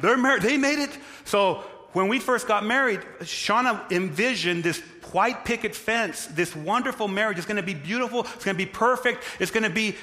They're 0.00 0.18
married. 0.18 0.42
They 0.42 0.58
made 0.58 0.78
it. 0.78 0.90
So 1.24 1.64
when 1.92 2.08
we 2.08 2.18
first 2.18 2.46
got 2.46 2.64
married, 2.64 3.00
Shauna 3.20 3.90
envisioned 3.90 4.62
this 4.62 4.80
white 5.12 5.44
picket 5.44 5.74
fence, 5.74 6.26
this 6.26 6.54
wonderful 6.54 7.08
marriage. 7.08 7.38
It's 7.38 7.46
going 7.46 7.56
to 7.56 7.62
be 7.62 7.74
beautiful. 7.74 8.20
It's 8.34 8.44
going 8.44 8.56
to 8.56 8.64
be 8.64 8.70
perfect. 8.70 9.24
It's 9.40 9.50
going 9.50 9.62
to 9.62 9.70
be 9.70 9.96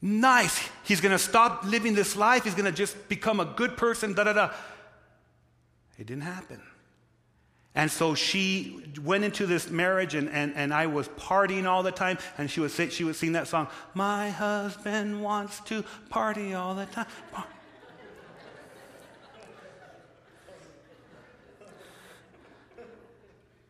nice. 0.00 0.68
He's 0.82 1.00
going 1.00 1.12
to 1.12 1.18
stop 1.18 1.64
living 1.64 1.94
this 1.94 2.16
life. 2.16 2.44
He's 2.44 2.54
going 2.54 2.66
to 2.66 2.72
just 2.72 3.08
become 3.08 3.38
a 3.38 3.44
good 3.44 3.76
person. 3.76 4.14
Da 4.14 4.24
da 4.24 4.32
da. 4.32 4.50
It 5.96 6.06
didn't 6.06 6.24
happen. 6.24 6.60
And 7.74 7.90
so 7.90 8.14
she 8.14 8.84
went 9.02 9.24
into 9.24 9.46
this 9.46 9.70
marriage, 9.70 10.14
and, 10.14 10.28
and, 10.28 10.52
and 10.56 10.74
I 10.74 10.86
was 10.86 11.08
partying 11.08 11.64
all 11.66 11.82
the 11.82 11.92
time. 11.92 12.18
And 12.36 12.50
she 12.50 12.60
would, 12.60 12.70
say, 12.70 12.90
she 12.90 13.04
would 13.04 13.16
sing 13.16 13.32
that 13.32 13.48
song, 13.48 13.68
My 13.94 14.28
husband 14.28 15.22
wants 15.22 15.60
to 15.60 15.84
party 16.10 16.52
all 16.52 16.74
the 16.74 16.86
time. 16.86 17.06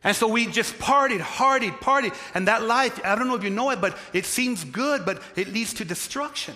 And 0.03 0.15
so 0.15 0.27
we 0.27 0.47
just 0.47 0.77
partied, 0.79 1.19
partied, 1.19 1.79
partied. 1.79 2.13
And 2.33 2.47
that 2.47 2.63
life, 2.63 2.99
I 3.05 3.15
don't 3.15 3.27
know 3.27 3.35
if 3.35 3.43
you 3.43 3.49
know 3.49 3.69
it, 3.69 3.79
but 3.79 3.97
it 4.11 4.25
seems 4.25 4.63
good, 4.63 5.05
but 5.05 5.21
it 5.35 5.53
leads 5.53 5.73
to 5.75 5.85
destruction. 5.85 6.55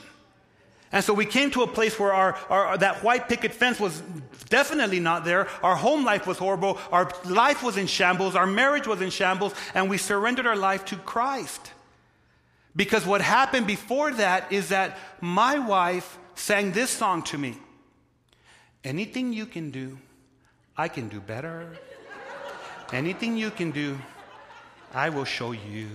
And 0.91 1.03
so 1.03 1.13
we 1.13 1.25
came 1.25 1.51
to 1.51 1.63
a 1.63 1.67
place 1.67 1.99
where 1.99 2.13
our, 2.13 2.38
our, 2.49 2.77
that 2.77 3.03
white 3.03 3.27
picket 3.27 3.53
fence 3.53 3.79
was 3.79 4.01
definitely 4.49 4.99
not 4.99 5.25
there. 5.25 5.47
Our 5.62 5.75
home 5.75 6.05
life 6.05 6.25
was 6.25 6.38
horrible. 6.38 6.79
Our 6.91 7.12
life 7.25 7.63
was 7.63 7.77
in 7.77 7.88
shambles. 7.88 8.36
Our 8.36 8.47
marriage 8.47 8.88
was 8.88 9.01
in 9.01 9.10
shambles. 9.10 9.53
And 9.73 9.89
we 9.89 9.97
surrendered 9.97 10.47
our 10.47 10.55
life 10.55 10.86
to 10.86 10.95
Christ. 10.97 11.71
Because 12.75 13.05
what 13.05 13.21
happened 13.21 13.67
before 13.67 14.12
that 14.12 14.51
is 14.51 14.69
that 14.69 14.97
my 15.19 15.60
wife 15.60 16.17
sang 16.36 16.71
this 16.71 16.89
song 16.89 17.23
to 17.23 17.38
me 17.38 17.57
Anything 18.83 19.33
you 19.33 19.45
can 19.45 19.69
do, 19.69 19.97
I 20.77 20.88
can 20.88 21.10
do 21.10 21.19
better. 21.19 21.77
Anything 22.93 23.36
you 23.38 23.52
can 23.52 23.71
do, 23.71 23.97
I 24.93 25.10
will 25.10 25.26
show 25.26 25.52
you. 25.52 25.89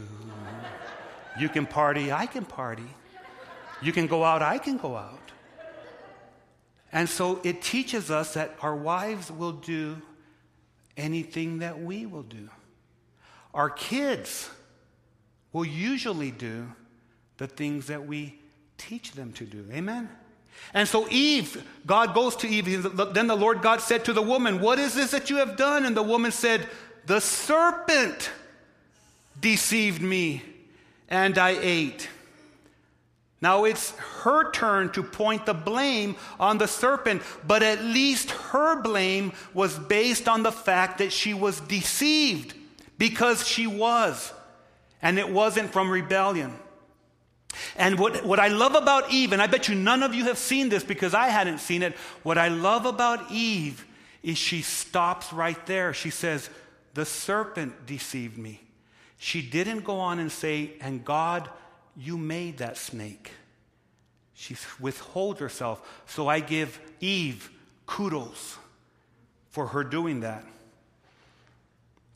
You 1.39 1.49
can 1.49 1.67
party, 1.67 2.13
I 2.13 2.27
can 2.27 2.45
party. 2.45 2.89
You 3.81 3.93
can 3.93 4.07
go 4.07 4.23
out, 4.23 4.43
I 4.43 4.59
can 4.59 4.77
go 4.77 4.97
out. 4.97 5.33
And 6.93 7.09
so 7.09 7.41
it 7.43 7.63
teaches 7.63 8.11
us 8.11 8.35
that 8.35 8.55
our 8.61 8.77
wives 8.77 9.31
will 9.31 9.53
do 9.53 10.03
anything 10.97 11.61
that 11.61 11.81
we 11.81 12.05
will 12.05 12.23
do. 12.23 12.51
Our 13.55 13.71
kids 13.71 14.51
will 15.53 15.65
usually 15.65 16.31
do 16.31 16.71
the 17.39 17.47
things 17.47 17.87
that 17.87 18.07
we 18.07 18.39
teach 18.77 19.13
them 19.13 19.33
to 19.33 19.45
do. 19.45 19.67
Amen? 19.73 20.11
And 20.75 20.89
so 20.89 21.07
Eve, 21.11 21.63
God 21.87 22.15
goes 22.15 22.37
to 22.37 22.49
Eve. 22.49 22.97
Then 23.13 23.27
the 23.27 23.37
Lord 23.37 23.63
God 23.63 23.81
said 23.81 24.05
to 24.07 24.13
the 24.13 24.23
woman, 24.23 24.61
What 24.61 24.79
is 24.79 24.95
this 24.95 25.11
that 25.11 25.31
you 25.31 25.37
have 25.37 25.57
done? 25.57 25.85
And 25.85 25.97
the 25.97 26.03
woman 26.03 26.33
said, 26.33 26.67
The 27.07 27.21
serpent 27.21 28.31
deceived 29.41 30.01
me, 30.01 30.43
and 31.09 31.37
I 31.37 31.51
ate. 31.61 32.09
Now 33.43 33.65
it's 33.65 33.91
her 34.23 34.53
turn 34.53 34.93
to 34.93 35.03
point 35.03 35.47
the 35.47 35.53
blame 35.55 36.15
on 36.39 36.59
the 36.59 36.69
serpent, 36.69 37.23
but 37.45 37.63
at 37.65 37.83
least 37.83 38.31
her 38.31 38.81
blame 38.81 39.33
was 39.53 39.77
based 39.79 40.29
on 40.29 40.45
the 40.45 40.53
fact 40.53 40.99
that 40.99 41.13
she 41.13 41.35
was 41.35 41.59
deceived 41.61 42.55
because 42.99 43.47
she 43.47 43.67
was, 43.67 44.33
and 45.03 45.19
it 45.19 45.29
wasn't 45.29 45.73
from 45.73 45.91
rebellion. 45.91 46.57
And 47.77 47.99
what, 47.99 48.25
what 48.25 48.39
I 48.39 48.49
love 48.49 48.75
about 48.75 49.13
Eve, 49.13 49.33
and 49.33 49.43
I 49.43 49.47
bet 49.47 49.69
you 49.69 49.75
none 49.75 50.03
of 50.03 50.15
you 50.15 50.25
have 50.25 50.39
seen 50.39 50.69
this 50.69 50.85
because 50.85 51.15
I 51.15 51.29
hadn't 51.29 51.59
seen 51.59 51.83
it, 51.83 51.97
what 52.23 52.39
I 52.39 52.49
love 52.49 52.87
about 52.87 53.31
Eve 53.31 53.87
is 54.23 54.39
she 54.39 54.63
stops 54.63 55.33
right 55.33 55.67
there. 55.67 55.93
She 55.93 56.11
says, 56.11 56.49
The 56.95 57.05
serpent 57.05 57.87
deceived 57.87 58.39
me. 58.39 58.61
She 59.19 59.43
didn't 59.43 59.85
go 59.85 60.01
on 60.01 60.19
and 60.19 60.31
say, 60.31 60.73
And 60.81 61.05
God 61.05 61.49
you 61.97 62.17
made 62.17 62.59
that 62.59 62.77
snake. 62.77 63.33
She 64.35 64.57
withholds 64.81 65.41
herself. 65.41 66.03
So 66.07 66.29
I 66.29 66.41
give 66.41 66.81
Eve 67.01 67.51
kudos 67.87 68.57
for 69.51 69.69
her 69.69 69.85
doing 69.85 70.21
that. 70.21 70.45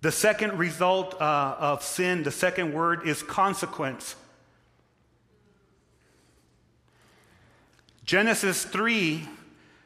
The 0.01 0.13
second 0.13 0.59
result 0.59 1.21
uh, 1.21 1.57
of 1.59 1.83
sin, 1.83 2.23
the 2.23 2.31
second 2.31 2.73
word 2.73 3.07
is 3.07 3.23
consequence. 3.23 4.17
Genesis 8.07 8.65
3 8.65 9.29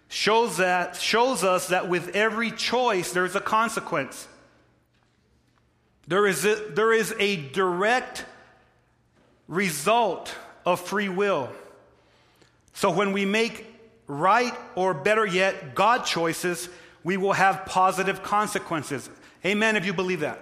shows, 0.09 0.59
that, 0.59 0.96
shows 0.96 1.42
us 1.42 1.68
that 1.68 1.88
with 1.88 2.14
every 2.14 2.50
choice 2.50 3.12
there's 3.12 3.35
a 3.35 3.40
consequence. 3.40 4.28
There 6.06 6.26
is 6.26 6.44
a, 6.44 6.56
there 6.70 6.92
is 6.92 7.14
a 7.18 7.37
direct 7.37 8.26
result 9.48 10.35
of 10.66 10.80
free 10.80 11.09
will. 11.09 11.50
So 12.74 12.90
when 12.90 13.12
we 13.12 13.24
make 13.24 13.66
right 14.06 14.54
or 14.74 14.92
better 14.92 15.24
yet, 15.24 15.74
God 15.74 16.04
choices, 16.04 16.68
we 17.02 17.16
will 17.16 17.33
have 17.33 17.64
positive 17.64 18.22
consequences. 18.22 19.09
Amen 19.46 19.76
if 19.76 19.87
you 19.87 19.94
believe 19.94 20.20
that. 20.20 20.40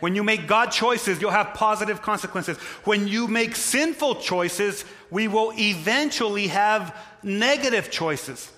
When 0.00 0.14
you 0.14 0.22
make 0.22 0.46
God 0.46 0.66
choices, 0.66 1.20
you'll 1.20 1.30
have 1.30 1.54
positive 1.54 2.02
consequences. 2.02 2.56
When 2.84 3.08
you 3.08 3.28
make 3.28 3.56
sinful 3.56 4.16
choices, 4.16 4.84
we 5.10 5.28
will 5.28 5.52
eventually 5.58 6.48
have 6.48 6.96
negative 7.22 7.90
choices. 7.90 8.50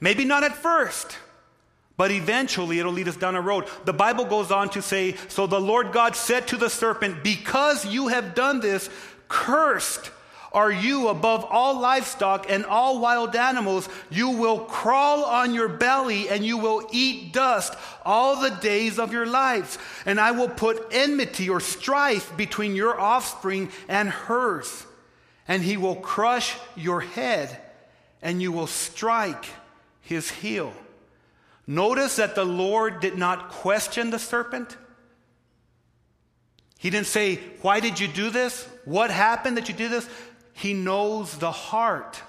Maybe 0.00 0.24
not 0.24 0.44
at 0.44 0.56
first, 0.56 1.18
but 1.96 2.10
eventually 2.10 2.78
it'll 2.78 2.92
lead 2.92 3.08
us 3.08 3.16
down 3.16 3.36
a 3.36 3.40
road. 3.40 3.68
The 3.84 3.92
Bible 3.92 4.24
goes 4.24 4.50
on 4.50 4.70
to 4.70 4.80
say, 4.80 5.16
So 5.28 5.46
the 5.46 5.60
Lord 5.60 5.92
God 5.92 6.16
said 6.16 6.48
to 6.48 6.56
the 6.56 6.70
serpent, 6.70 7.22
Because 7.22 7.84
you 7.84 8.08
have 8.08 8.34
done 8.34 8.60
this, 8.60 8.88
cursed 9.28 10.10
are 10.52 10.72
you 10.72 11.08
above 11.08 11.44
all 11.48 11.78
livestock 11.80 12.46
and 12.50 12.64
all 12.66 12.98
wild 12.98 13.36
animals. 13.36 13.88
You 14.10 14.30
will 14.30 14.58
crawl 14.58 15.24
on 15.24 15.54
your 15.54 15.68
belly 15.68 16.28
and 16.28 16.44
you 16.44 16.58
will 16.58 16.88
eat 16.90 17.32
dust 17.32 17.74
all 18.04 18.40
the 18.40 18.50
days 18.50 18.98
of 18.98 19.12
your 19.12 19.26
lives. 19.26 19.78
And 20.04 20.18
I 20.18 20.32
will 20.32 20.48
put 20.48 20.88
enmity 20.90 21.48
or 21.48 21.60
strife 21.60 22.36
between 22.36 22.74
your 22.74 23.00
offspring 23.00 23.70
and 23.88 24.08
hers. 24.08 24.86
And 25.46 25.62
he 25.62 25.76
will 25.76 25.96
crush 25.96 26.56
your 26.76 27.00
head 27.00 27.60
and 28.20 28.42
you 28.42 28.50
will 28.50 28.66
strike 28.66 29.44
his 30.00 30.30
heel. 30.30 30.72
Notice 31.66 32.16
that 32.16 32.34
the 32.34 32.44
Lord 32.44 33.00
did 33.00 33.16
not 33.16 33.50
question 33.50 34.10
the 34.10 34.18
serpent. 34.18 34.76
He 36.78 36.90
didn't 36.90 37.06
say, 37.06 37.36
Why 37.60 37.78
did 37.78 38.00
you 38.00 38.08
do 38.08 38.30
this? 38.30 38.66
What 38.84 39.10
happened 39.10 39.56
that 39.56 39.68
you 39.68 39.74
did 39.74 39.90
this? 39.90 40.08
He 40.60 40.74
knows 40.74 41.38
the 41.38 41.50
heart 41.50 42.22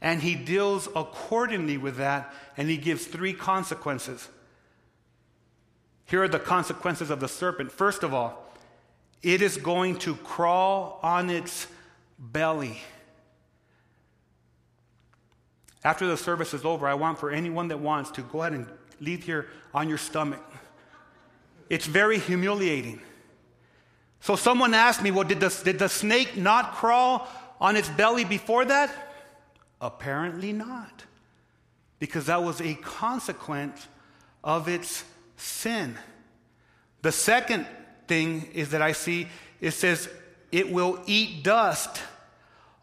and 0.00 0.20
he 0.20 0.34
deals 0.34 0.88
accordingly 0.96 1.76
with 1.78 1.98
that, 1.98 2.34
and 2.56 2.68
he 2.68 2.76
gives 2.76 3.06
three 3.06 3.32
consequences. 3.32 4.28
Here 6.06 6.24
are 6.24 6.28
the 6.28 6.40
consequences 6.40 7.08
of 7.08 7.20
the 7.20 7.28
serpent. 7.28 7.70
First 7.70 8.02
of 8.02 8.12
all, 8.12 8.52
it 9.22 9.40
is 9.40 9.56
going 9.58 10.00
to 10.00 10.16
crawl 10.16 10.98
on 11.04 11.30
its 11.30 11.68
belly. 12.18 12.80
After 15.84 16.08
the 16.08 16.16
service 16.16 16.52
is 16.52 16.64
over, 16.64 16.88
I 16.88 16.94
want 16.94 17.20
for 17.20 17.30
anyone 17.30 17.68
that 17.68 17.78
wants 17.78 18.10
to 18.12 18.22
go 18.22 18.40
ahead 18.40 18.54
and 18.54 18.66
leave 19.00 19.22
here 19.22 19.46
on 19.72 19.88
your 19.88 19.98
stomach. 19.98 20.42
It's 21.70 21.86
very 21.86 22.18
humiliating. 22.18 23.00
So 24.18 24.34
someone 24.34 24.74
asked 24.74 25.00
me, 25.00 25.12
well, 25.12 25.24
did 25.24 25.38
the, 25.38 25.60
did 25.64 25.78
the 25.78 25.88
snake 25.88 26.36
not 26.36 26.72
crawl 26.72 27.28
on 27.62 27.76
its 27.76 27.88
belly 27.88 28.24
before 28.24 28.64
that? 28.64 28.92
Apparently 29.80 30.52
not. 30.52 31.04
Because 32.00 32.26
that 32.26 32.42
was 32.42 32.60
a 32.60 32.74
consequence 32.74 33.86
of 34.42 34.68
its 34.68 35.04
sin. 35.36 35.96
The 37.02 37.12
second 37.12 37.66
thing 38.08 38.48
is 38.52 38.70
that 38.70 38.82
I 38.82 38.92
see 38.92 39.28
it 39.60 39.70
says, 39.70 40.08
it 40.50 40.72
will 40.72 41.00
eat 41.06 41.44
dust 41.44 42.02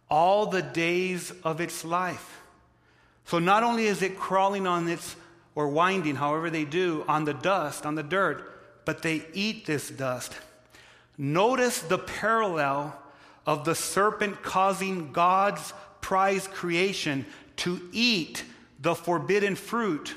all 0.09 0.45
the 0.45 0.61
days 0.61 1.33
of 1.43 1.59
its 1.59 1.83
life. 1.83 2.41
So 3.25 3.37
not 3.37 3.63
only 3.63 3.85
is 3.85 4.01
it 4.01 4.17
crawling 4.17 4.65
on 4.65 4.87
its, 4.87 5.17
or 5.55 5.67
winding, 5.67 6.15
however 6.15 6.49
they 6.49 6.63
do, 6.63 7.03
on 7.07 7.25
the 7.25 7.33
dust, 7.33 7.85
on 7.85 7.95
the 7.95 8.03
dirt, 8.03 8.85
but 8.85 9.01
they 9.01 9.25
eat 9.33 9.65
this 9.65 9.89
dust. 9.89 10.33
Notice 11.17 11.81
the 11.81 11.97
parallel 11.97 12.97
of 13.49 13.65
the 13.65 13.73
serpent 13.73 14.43
causing 14.43 15.11
God's 15.11 15.73
prized 16.01 16.51
creation 16.51 17.25
to 17.55 17.81
eat 17.91 18.43
the 18.79 18.93
forbidden 18.93 19.55
fruit. 19.55 20.13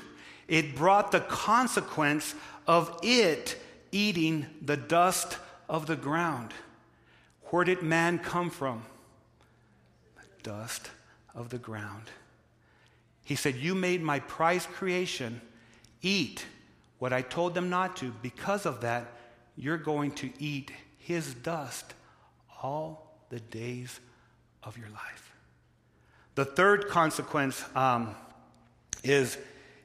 It 0.47 0.75
brought 0.75 1.11
the 1.11 1.19
consequence 1.19 2.35
of 2.67 2.95
it 3.01 3.57
eating 3.91 4.45
the 4.61 4.77
dust 4.77 5.39
of 5.67 5.87
the 5.87 5.95
ground. 5.95 6.53
Where 7.45 7.63
did 7.63 7.81
man 7.81 8.19
come 8.19 8.51
from? 8.51 8.83
The 10.15 10.51
dust 10.51 10.91
of 11.33 11.49
the 11.49 11.57
ground. 11.57 12.11
He 13.23 13.33
said, 13.33 13.55
You 13.55 13.73
made 13.73 14.03
my 14.03 14.19
prized 14.19 14.69
creation 14.69 15.41
eat 16.03 16.45
what 16.99 17.11
I 17.11 17.23
told 17.23 17.55
them 17.55 17.71
not 17.71 17.95
to. 17.95 18.13
Because 18.21 18.67
of 18.67 18.81
that, 18.81 19.11
you're 19.57 19.79
going 19.79 20.11
to 20.11 20.29
eat 20.37 20.71
his 20.99 21.33
dust 21.33 21.95
all 22.61 23.02
the 23.33 23.39
days 23.39 23.99
of 24.61 24.77
your 24.77 24.89
life. 24.89 25.33
The 26.35 26.45
third 26.45 26.87
consequence 26.87 27.65
um, 27.75 28.13
is 29.03 29.39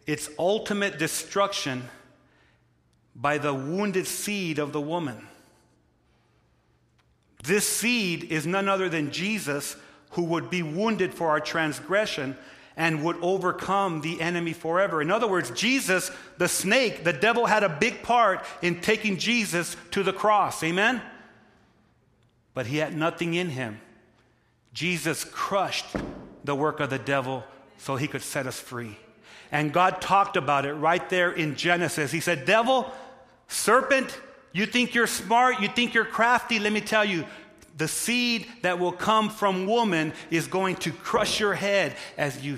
its 0.06 0.28
ultimate 0.38 0.98
destruction 0.98 1.82
by 3.16 3.38
the 3.38 3.54
wounded 3.54 4.06
seed 4.06 4.58
of 4.58 4.74
the 4.74 4.82
woman. 4.82 5.26
This 7.42 7.66
seed 7.66 8.24
is 8.24 8.46
none 8.46 8.68
other 8.68 8.90
than 8.90 9.12
Jesus, 9.12 9.76
who 10.10 10.24
would 10.24 10.50
be 10.50 10.62
wounded 10.62 11.14
for 11.14 11.30
our 11.30 11.40
transgression 11.40 12.36
and 12.76 13.02
would 13.02 13.16
overcome 13.22 14.02
the 14.02 14.20
enemy 14.20 14.52
forever. 14.52 15.00
In 15.00 15.10
other 15.10 15.26
words, 15.26 15.50
Jesus, 15.52 16.10
the 16.36 16.48
snake, 16.48 17.02
the 17.02 17.14
devil 17.14 17.46
had 17.46 17.62
a 17.62 17.70
big 17.70 18.02
part 18.02 18.44
in 18.60 18.82
taking 18.82 19.16
Jesus 19.16 19.74
to 19.92 20.02
the 20.02 20.12
cross. 20.12 20.62
Amen? 20.62 21.00
But 22.58 22.66
he 22.66 22.78
had 22.78 22.96
nothing 22.96 23.34
in 23.34 23.50
him. 23.50 23.80
Jesus 24.72 25.22
crushed 25.22 25.94
the 26.42 26.56
work 26.56 26.80
of 26.80 26.90
the 26.90 26.98
devil 26.98 27.44
so 27.76 27.94
he 27.94 28.08
could 28.08 28.20
set 28.20 28.48
us 28.48 28.58
free. 28.58 28.98
And 29.52 29.72
God 29.72 30.00
talked 30.00 30.36
about 30.36 30.66
it 30.66 30.72
right 30.72 31.08
there 31.08 31.30
in 31.30 31.54
Genesis. 31.54 32.10
He 32.10 32.18
said, 32.18 32.46
Devil, 32.46 32.90
serpent, 33.46 34.18
you 34.52 34.66
think 34.66 34.92
you're 34.92 35.06
smart, 35.06 35.60
you 35.60 35.68
think 35.68 35.94
you're 35.94 36.04
crafty. 36.04 36.58
Let 36.58 36.72
me 36.72 36.80
tell 36.80 37.04
you, 37.04 37.26
the 37.76 37.86
seed 37.86 38.48
that 38.62 38.80
will 38.80 38.90
come 38.90 39.30
from 39.30 39.66
woman 39.66 40.12
is 40.28 40.48
going 40.48 40.74
to 40.78 40.90
crush 40.90 41.38
your 41.38 41.54
head 41.54 41.94
as 42.16 42.44
you 42.44 42.56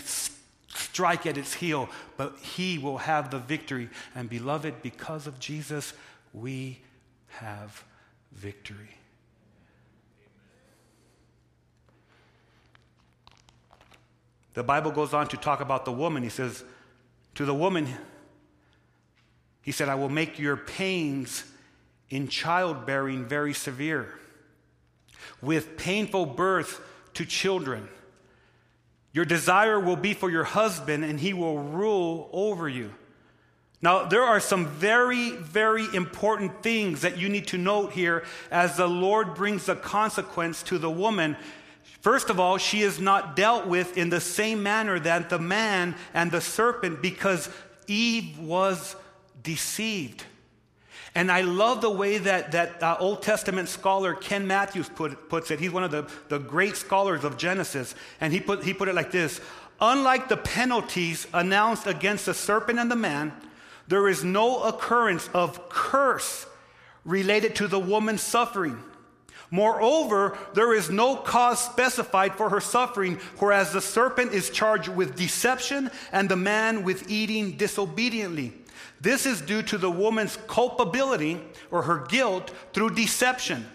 strike 0.69 1.27
at 1.27 1.37
its 1.37 1.53
heel, 1.53 1.91
but 2.17 2.39
he 2.39 2.79
will 2.79 2.97
have 2.97 3.31
the 3.31 3.39
victory. 3.39 3.91
And 4.15 4.31
beloved, 4.31 4.81
because 4.81 5.27
of 5.27 5.39
Jesus, 5.39 5.93
we 6.33 6.79
have 7.27 7.85
victory. 8.33 8.97
The 14.55 14.63
Bible 14.63 14.91
goes 14.91 15.15
on 15.15 15.29
to 15.29 15.37
talk 15.37 15.61
about 15.61 15.85
the 15.85 15.93
woman. 15.93 16.23
He 16.23 16.29
says, 16.29 16.65
To 17.37 17.45
the 17.45 17.55
woman, 17.55 17.89
he 19.63 19.73
said, 19.73 19.89
I 19.89 19.95
will 19.95 20.09
make 20.09 20.39
your 20.39 20.57
pains 20.57 21.45
in 22.09 22.29
childbearing 22.29 23.27
very 23.27 23.55
severe 23.55 24.15
with 25.41 25.77
painful 25.77 26.27
birth 26.27 26.81
to 27.15 27.25
children. 27.25 27.89
Your 29.13 29.25
desire 29.25 29.79
will 29.79 29.97
be 29.97 30.15
for 30.15 30.31
your 30.31 30.45
husband, 30.45 31.05
and 31.05 31.19
he 31.19 31.33
will 31.33 31.59
rule 31.59 32.29
over 32.33 32.69
you. 32.69 32.93
Now, 33.83 34.05
there 34.05 34.23
are 34.23 34.41
some 34.41 34.67
very, 34.67 35.31
very 35.31 35.87
important 35.95 36.63
things 36.63 37.01
that 37.01 37.17
you 37.17 37.29
need 37.29 37.47
to 37.49 37.59
note 37.59 37.93
here 37.93 38.25
as 38.51 38.77
the 38.77 38.87
Lord 38.87 39.35
brings 39.35 39.67
the 39.67 39.75
consequence 39.75 40.63
to 40.65 40.79
the 40.79 40.91
woman. 40.91 41.37
First 42.01 42.31
of 42.31 42.41
all, 42.41 42.57
she 42.57 42.81
is 42.81 42.99
not 42.99 43.37
dealt 43.37 43.67
with 43.67 43.99
in 43.99 44.09
the 44.09 44.21
same 44.21 44.63
manner 44.63 44.99
that 45.01 45.29
the 45.29 45.39
man 45.39 45.95
and 46.15 46.31
the 46.31 46.41
serpent 46.41 47.03
because 47.03 47.51
Eve 47.87 48.39
was 48.39 48.97
deceived. 49.43 50.25
And 51.15 51.31
I 51.31 51.41
love 51.41 51.81
the 51.81 51.91
way 51.91 52.19
that, 52.19 52.53
that 52.53 52.83
uh, 52.83 52.97
Old 53.01 53.23
Testament 53.23 53.69
scholar 53.69 54.15
Ken 54.15 54.47
Mathews 54.47 54.89
put, 54.89 55.29
puts 55.29 55.51
it. 55.51 55.59
He's 55.59 55.73
one 55.73 55.83
of 55.83 55.91
the, 55.91 56.09
the 56.29 56.39
great 56.39 56.77
scholars 56.77 57.25
of 57.25 57.37
Genesis. 57.37 57.95
And 58.21 58.33
he 58.33 58.41
put, 58.41 58.63
he 58.63 58.73
put 58.73 58.89
it 58.89 58.95
like 58.95 59.11
this 59.11 59.41
Unlike 59.81 60.29
the 60.29 60.37
penalties 60.37 61.27
announced 61.33 61.87
against 61.87 62.27
the 62.27 62.35
serpent 62.35 62.79
and 62.79 62.91
the 62.91 62.97
man, 62.97 63.33
there 63.89 64.09
is 64.09 64.23
no 64.23 64.63
occurrence 64.63 65.29
of 65.35 65.69
curse 65.69 66.47
related 67.05 67.57
to 67.57 67.67
the 67.67 67.79
woman's 67.79 68.23
suffering. 68.23 68.81
Moreover, 69.51 70.39
there 70.55 70.73
is 70.73 70.91
no 70.91 71.17
cause 71.17 71.63
specified 71.63 72.37
for 72.37 72.51
her 72.51 72.61
suffering, 72.61 73.19
whereas 73.39 73.73
the 73.73 73.81
serpent 73.81 74.33
is 74.33 74.51
charged 74.51 74.89
with 74.89 75.17
deception 75.17 75.91
and 76.13 76.29
the 76.29 76.37
man 76.37 76.85
with 76.85 77.11
eating 77.11 77.57
disobediently. 77.57 78.53
This 79.01 79.27
is 79.27 79.41
due 79.41 79.63
to 79.63 79.79
the 79.79 79.91
woman's 79.91 80.39
culpability 80.47 81.41
or 81.71 81.83
her 81.83 82.07
guilt 82.07 82.53
through 82.73 82.95
deception, 82.95 83.67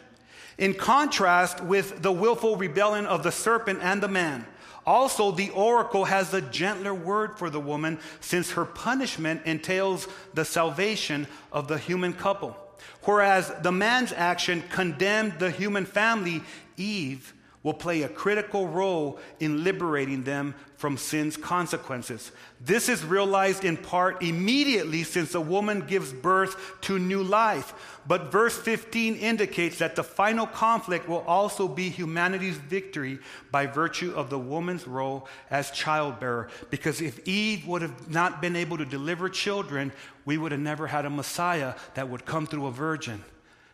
in 0.57 0.73
contrast 0.73 1.61
with 1.61 2.01
the 2.01 2.11
willful 2.11 2.55
rebellion 2.55 3.05
of 3.05 3.23
the 3.23 3.31
serpent 3.31 3.79
and 3.81 4.01
the 4.01 4.07
man. 4.07 4.45
Also, 4.85 5.31
the 5.31 5.49
oracle 5.49 6.05
has 6.05 6.33
a 6.33 6.41
gentler 6.41 6.93
word 6.93 7.37
for 7.37 7.49
the 7.49 7.59
woman 7.59 7.99
since 8.21 8.51
her 8.51 8.65
punishment 8.65 9.41
entails 9.45 10.07
the 10.35 10.45
salvation 10.45 11.27
of 11.51 11.67
the 11.67 11.77
human 11.77 12.13
couple. 12.13 12.55
Whereas 13.03 13.51
the 13.61 13.71
man's 13.71 14.11
action 14.11 14.63
condemned 14.69 15.39
the 15.39 15.51
human 15.51 15.85
family, 15.85 16.41
Eve 16.77 17.34
will 17.65 17.73
play 17.73 18.03
a 18.03 18.07
critical 18.07 18.67
role 18.67 19.17
in 19.39 19.63
liberating 19.63 20.21
them 20.21 20.53
from 20.77 20.97
sin's 20.97 21.35
consequences. 21.35 22.31
This 22.61 22.89
is 22.89 23.03
realized 23.03 23.65
in 23.65 23.75
part 23.75 24.21
immediately 24.21 25.01
since 25.01 25.33
a 25.33 25.41
woman 25.41 25.79
gives 25.79 26.13
birth 26.13 26.79
to 26.81 26.99
new 26.99 27.23
life. 27.23 27.73
But 28.05 28.31
verse 28.31 28.55
15 28.55 29.15
indicates 29.15 29.79
that 29.79 29.95
the 29.95 30.03
final 30.03 30.45
conflict 30.45 31.09
will 31.09 31.23
also 31.25 31.67
be 31.67 31.89
humanity's 31.89 32.57
victory 32.57 33.17
by 33.49 33.65
virtue 33.65 34.13
of 34.15 34.29
the 34.29 34.37
woman's 34.37 34.85
role 34.85 35.27
as 35.49 35.71
childbearer. 35.71 36.49
Because 36.69 37.01
if 37.01 37.27
Eve 37.27 37.65
would 37.65 37.81
have 37.81 38.11
not 38.11 38.43
been 38.43 38.55
able 38.55 38.77
to 38.77 38.85
deliver 38.85 39.27
children, 39.27 39.91
we 40.23 40.37
would 40.37 40.51
have 40.51 40.61
never 40.61 40.85
had 40.85 41.05
a 41.05 41.09
Messiah 41.09 41.73
that 41.95 42.09
would 42.09 42.27
come 42.27 42.45
through 42.45 42.67
a 42.67 42.71
virgin, 42.71 43.23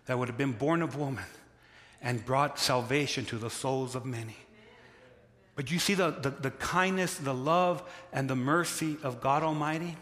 that 0.06 0.18
would 0.18 0.30
have 0.30 0.38
been 0.38 0.54
born 0.54 0.82
of 0.82 0.96
woman 0.96 1.26
and 2.02 2.26
brought 2.26 2.60
salvation 2.60 3.26
to 3.26 3.38
the 3.38 3.50
souls 3.50 3.96
of 3.96 4.06
many. 4.06 4.38
But 5.56 5.70
you 5.70 5.80
see 5.80 5.94
the, 5.94 6.12
the, 6.12 6.30
the, 6.30 6.52
kindness, 6.52 7.16
the 7.16 7.34
love, 7.34 7.84
and 8.12 8.30
the 8.30 8.36
mercy 8.36 8.98
of 9.04 9.22
God 9.22 9.44
Almighty? 9.44 9.98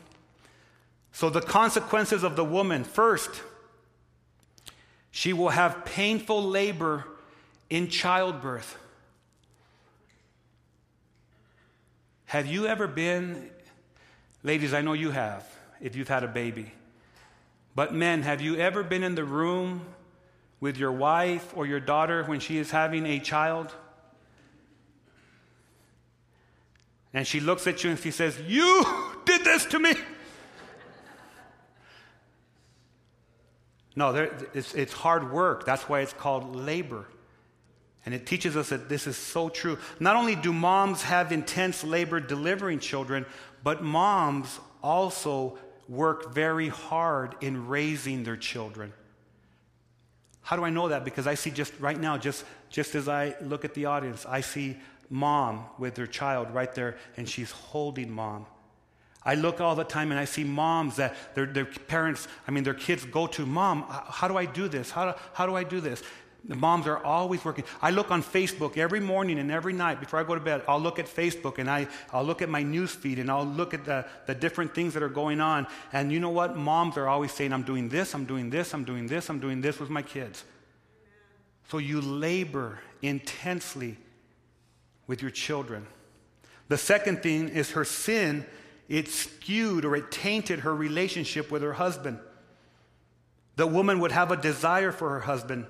So, 1.11 1.29
the 1.29 1.41
consequences 1.41 2.23
of 2.23 2.35
the 2.35 2.45
woman 2.45 2.83
first, 2.83 3.41
she 5.11 5.33
will 5.33 5.49
have 5.49 5.83
painful 5.85 6.43
labor 6.43 7.05
in 7.69 7.89
childbirth. 7.89 8.77
Have 12.25 12.45
you 12.45 12.67
ever 12.67 12.87
been, 12.87 13.49
ladies, 14.43 14.73
I 14.73 14.81
know 14.81 14.93
you 14.93 15.09
have, 15.09 15.45
if 15.81 15.95
you've 15.95 16.07
had 16.07 16.23
a 16.23 16.27
baby. 16.27 16.71
But 17.75 17.93
men, 17.93 18.21
have 18.21 18.39
you 18.39 18.55
ever 18.57 18.83
been 18.83 19.03
in 19.03 19.15
the 19.15 19.23
room 19.23 19.81
with 20.59 20.77
your 20.77 20.91
wife 20.91 21.53
or 21.55 21.65
your 21.65 21.79
daughter 21.79 22.23
when 22.23 22.39
she 22.39 22.57
is 22.57 22.71
having 22.71 23.05
a 23.05 23.19
child? 23.19 23.73
And 27.13 27.25
she 27.25 27.39
looks 27.39 27.65
at 27.67 27.83
you 27.83 27.89
and 27.89 27.99
she 27.99 28.11
says, 28.11 28.39
You 28.47 28.85
did 29.25 29.43
this 29.43 29.65
to 29.65 29.79
me. 29.79 29.93
No, 33.95 34.13
there, 34.13 34.31
it's, 34.53 34.73
it's 34.75 34.93
hard 34.93 35.31
work. 35.31 35.65
That's 35.65 35.89
why 35.89 36.01
it's 36.01 36.13
called 36.13 36.55
labor. 36.55 37.05
And 38.05 38.15
it 38.15 38.25
teaches 38.25 38.55
us 38.55 38.69
that 38.69 38.87
this 38.87 39.07
is 39.07 39.17
so 39.17 39.49
true. 39.49 39.77
Not 39.99 40.15
only 40.15 40.35
do 40.35 40.53
moms 40.53 41.03
have 41.03 41.31
intense 41.31 41.83
labor 41.83 42.19
delivering 42.19 42.79
children, 42.79 43.25
but 43.63 43.83
moms 43.83 44.59
also 44.81 45.57
work 45.89 46.33
very 46.33 46.69
hard 46.69 47.35
in 47.41 47.67
raising 47.67 48.23
their 48.23 48.37
children. 48.37 48.93
How 50.49 50.55
do 50.55 50.65
I 50.65 50.71
know 50.71 50.87
that? 50.87 51.05
Because 51.05 51.27
I 51.27 51.35
see 51.35 51.51
just 51.51 51.71
right 51.79 51.99
now, 51.99 52.17
just, 52.17 52.43
just 52.71 52.95
as 52.95 53.07
I 53.07 53.35
look 53.39 53.63
at 53.65 53.75
the 53.75 53.85
audience, 53.85 54.25
I 54.25 54.41
see 54.41 54.77
mom 55.07 55.65
with 55.77 55.95
her 55.97 56.07
child 56.07 56.49
right 56.49 56.73
there, 56.73 56.97
and 57.17 57.29
she's 57.29 57.51
holding 57.51 58.09
mom. 58.09 58.47
I 59.23 59.35
look 59.35 59.61
all 59.61 59.75
the 59.75 59.83
time 59.83 60.09
and 60.09 60.19
I 60.19 60.25
see 60.25 60.43
moms 60.43 60.95
that 60.95 61.15
their, 61.35 61.45
their 61.45 61.65
parents, 61.65 62.27
I 62.47 62.51
mean, 62.51 62.63
their 62.63 62.73
kids 62.73 63.05
go 63.05 63.27
to, 63.27 63.45
Mom, 63.45 63.85
how 63.87 64.27
do 64.27 64.37
I 64.37 64.45
do 64.45 64.67
this? 64.67 64.89
How 64.89 65.11
do, 65.11 65.19
how 65.33 65.45
do 65.45 65.55
I 65.55 65.63
do 65.63 65.79
this? 65.79 66.01
The 66.45 66.55
moms 66.55 66.87
are 66.87 67.03
always 67.03 67.43
working. 67.43 67.65
I 67.81 67.91
look 67.91 68.11
on 68.11 68.23
Facebook 68.23 68.77
every 68.77 69.01
morning 69.01 69.39
and 69.39 69.51
every 69.51 69.73
night 69.73 69.99
before 69.99 70.19
I 70.19 70.23
go 70.23 70.35
to 70.35 70.41
bed. 70.41 70.63
I'll 70.67 70.79
look 70.79 70.97
at 70.97 71.05
Facebook 71.05 71.57
and 71.57 71.69
I, 71.69 71.87
I'll 72.13 72.23
look 72.23 72.41
at 72.41 72.49
my 72.49 72.63
news 72.63 72.91
feed 72.91 73.19
and 73.19 73.29
I'll 73.29 73.45
look 73.45 73.73
at 73.73 73.83
the, 73.83 74.05
the 74.25 74.33
different 74.33 74.73
things 74.73 74.93
that 74.93 75.03
are 75.03 75.09
going 75.09 75.41
on. 75.41 75.67
And 75.91 76.11
you 76.11 76.19
know 76.19 76.29
what? 76.29 76.55
Moms 76.55 76.95
are 76.95 77.09
always 77.09 77.33
saying, 77.33 77.51
I'm 77.51 77.63
doing 77.63 77.89
this, 77.89 78.13
I'm 78.13 78.25
doing 78.25 78.49
this, 78.49 78.73
I'm 78.73 78.85
doing 78.85 79.07
this, 79.07 79.29
I'm 79.29 79.39
doing 79.39 79.59
this 79.59 79.79
with 79.79 79.89
my 79.89 80.01
kids. 80.01 80.45
So 81.69 81.77
you 81.77 81.99
labor 81.99 82.79
intensely 83.01 83.97
with 85.07 85.21
your 85.21 85.31
children. 85.31 85.87
The 86.69 86.77
second 86.77 87.21
thing 87.21 87.49
is 87.49 87.71
her 87.71 87.83
sin, 87.83 88.45
it 88.87 89.09
skewed 89.09 89.83
or 89.83 89.95
it 89.95 90.09
tainted 90.09 90.59
her 90.59 90.73
relationship 90.73 91.51
with 91.51 91.63
her 91.63 91.73
husband. 91.73 92.19
The 93.57 93.67
woman 93.67 93.99
would 93.99 94.13
have 94.13 94.31
a 94.31 94.37
desire 94.37 94.93
for 94.93 95.09
her 95.09 95.19
husband 95.19 95.65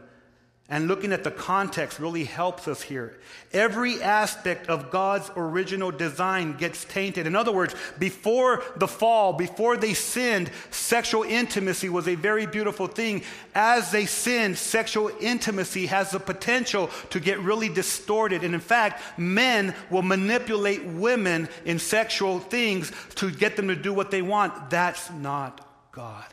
and 0.72 0.88
looking 0.88 1.12
at 1.12 1.24
the 1.24 1.32
context 1.32 2.00
really 2.00 2.26
helps 2.26 2.68
us 2.68 2.84
here. 2.84 3.18
Every 3.52 4.00
aspect 4.04 4.70
of 4.70 4.92
God's 4.92 5.32
original 5.36 5.90
design 5.90 6.58
gets 6.58 6.86
tainted. 6.86 7.26
In 7.26 7.36
other 7.36 7.52
words, 7.52 7.74
before 7.98 8.64
the 8.76 8.88
fall, 8.88 9.34
before 9.34 9.78
they 9.78 9.96
sinned, 9.96 10.52
sexual 10.70 11.24
intimacy 11.24 11.90
was 11.90 12.08
a 12.08 12.14
very 12.14 12.46
beautiful 12.46 12.86
thing. 12.86 13.24
As 13.56 13.92
they 13.92 14.06
sinned, 14.06 14.60
sexual 14.60 15.10
intimacy 15.20 15.88
has 15.88 16.12
the 16.12 16.20
potential 16.20 16.92
to 17.10 17.20
get 17.20 17.40
really 17.40 17.70
distorted. 17.70 18.44
And 18.44 18.54
in 18.54 18.62
fact, 18.62 19.02
men 19.18 19.74
will 19.90 20.04
manipulate 20.04 20.86
women 20.86 21.50
in 21.66 21.80
sexual 21.80 22.38
things 22.38 22.92
to 23.16 23.32
get 23.32 23.56
them 23.56 23.70
to 23.70 23.76
do 23.76 23.92
what 23.92 24.12
they 24.12 24.22
want. 24.22 24.70
That's 24.70 25.10
not 25.10 25.66
God. 25.92 26.26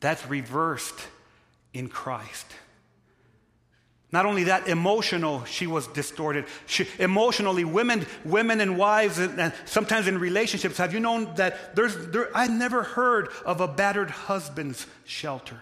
That's 0.00 0.26
reversed 0.26 1.00
in 1.72 1.88
Christ. 1.88 2.46
Not 4.16 4.24
only 4.24 4.44
that, 4.44 4.66
emotional, 4.66 5.44
she 5.44 5.66
was 5.66 5.88
distorted. 5.88 6.46
She, 6.64 6.88
emotionally, 6.98 7.66
women, 7.66 8.06
women 8.24 8.62
and 8.62 8.78
wives, 8.78 9.18
and, 9.18 9.38
and, 9.38 9.52
sometimes 9.66 10.08
in 10.08 10.18
relationships, 10.18 10.78
have 10.78 10.94
you 10.94 11.00
known 11.00 11.34
that 11.34 11.76
there's, 11.76 11.94
there, 12.06 12.34
I 12.34 12.46
never 12.46 12.82
heard 12.82 13.28
of 13.44 13.60
a 13.60 13.68
battered 13.68 14.08
husband's 14.08 14.86
shelter. 15.04 15.60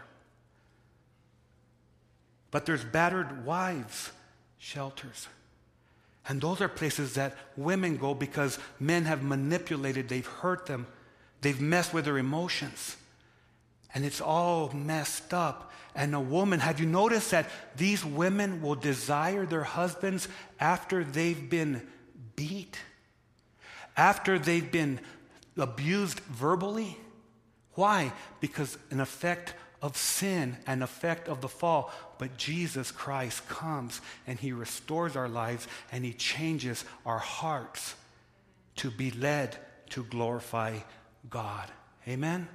But 2.52 2.64
there's 2.64 2.84
battered 2.84 3.44
wives' 3.44 4.12
shelters. 4.56 5.26
And 6.28 6.40
those 6.40 6.60
are 6.60 6.68
places 6.68 7.14
that 7.14 7.36
women 7.56 7.96
go 7.96 8.14
because 8.14 8.60
men 8.78 9.06
have 9.06 9.24
manipulated, 9.24 10.08
they've 10.08 10.24
hurt 10.24 10.66
them, 10.66 10.86
they've 11.40 11.60
messed 11.60 11.92
with 11.92 12.04
their 12.04 12.18
emotions. 12.18 12.96
And 13.94 14.04
it's 14.04 14.20
all 14.20 14.70
messed 14.72 15.32
up 15.32 15.72
and 15.94 16.14
a 16.14 16.20
woman. 16.20 16.60
Have 16.60 16.80
you 16.80 16.86
noticed 16.86 17.30
that 17.30 17.48
these 17.76 18.04
women 18.04 18.60
will 18.60 18.74
desire 18.74 19.46
their 19.46 19.62
husbands 19.62 20.28
after 20.58 21.04
they've 21.04 21.48
been 21.48 21.86
beat, 22.36 22.78
after 23.96 24.38
they've 24.38 24.70
been 24.70 25.00
abused 25.56 26.20
verbally? 26.20 26.98
Why? 27.74 28.12
Because 28.40 28.76
an 28.90 29.00
effect 29.00 29.54
of 29.82 29.96
sin, 29.96 30.56
an 30.66 30.82
effect 30.82 31.28
of 31.28 31.40
the 31.40 31.48
fall. 31.48 31.92
But 32.18 32.36
Jesus 32.36 32.90
Christ 32.90 33.46
comes 33.48 34.00
and 34.26 34.38
he 34.38 34.52
restores 34.52 35.14
our 35.14 35.28
lives 35.28 35.68
and 35.92 36.04
he 36.04 36.12
changes 36.12 36.84
our 37.04 37.18
hearts 37.18 37.94
to 38.76 38.90
be 38.90 39.10
led 39.10 39.56
to 39.90 40.04
glorify 40.04 40.78
God. 41.28 41.70
Amen? 42.08 42.48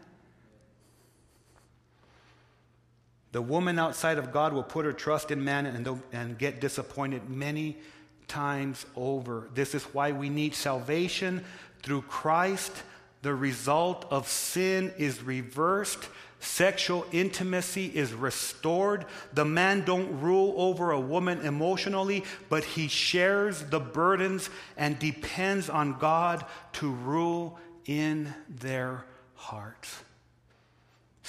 The 3.32 3.42
woman 3.42 3.78
outside 3.78 4.18
of 4.18 4.32
God 4.32 4.54
will 4.54 4.64
put 4.64 4.86
her 4.86 4.94
trust 4.94 5.30
in 5.32 5.44
man 5.44 5.66
and, 5.66 6.02
and 6.12 6.38
get 6.38 6.60
disappointed 6.60 7.30
many 7.30 7.78
times 8.28 8.86
over. 8.96 9.50
This 9.54 9.76
is 9.76 9.84
why 9.86 10.12
we 10.12 10.30
need 10.30 10.56
salvation 10.56 11.44
through 11.84 12.04
Christ. 12.04 12.72
The 13.22 13.36
result 13.36 14.06
of 14.10 14.28
sin 14.28 14.94
is 14.98 15.22
reversed. 15.22 16.08
Sexual 16.40 17.06
intimacy 17.12 17.88
is 17.94 18.14
restored. 18.14 19.06
The 19.34 19.44
man 19.44 19.84
don't 19.84 20.22
rule 20.22 20.54
over 20.58 20.92
a 20.92 21.00
woman 21.00 21.42
emotionally, 21.42 22.24
but 22.48 22.64
he 22.64 22.88
shares 22.88 23.62
the 23.64 23.80
burdens 23.80 24.50
and 24.78 24.98
depends 24.98 25.70
on 25.70 26.00
God 26.00 26.46
to 26.74 26.90
rule 26.90 27.60
in 27.86 28.34
their 28.48 29.04
hearts. 29.36 30.02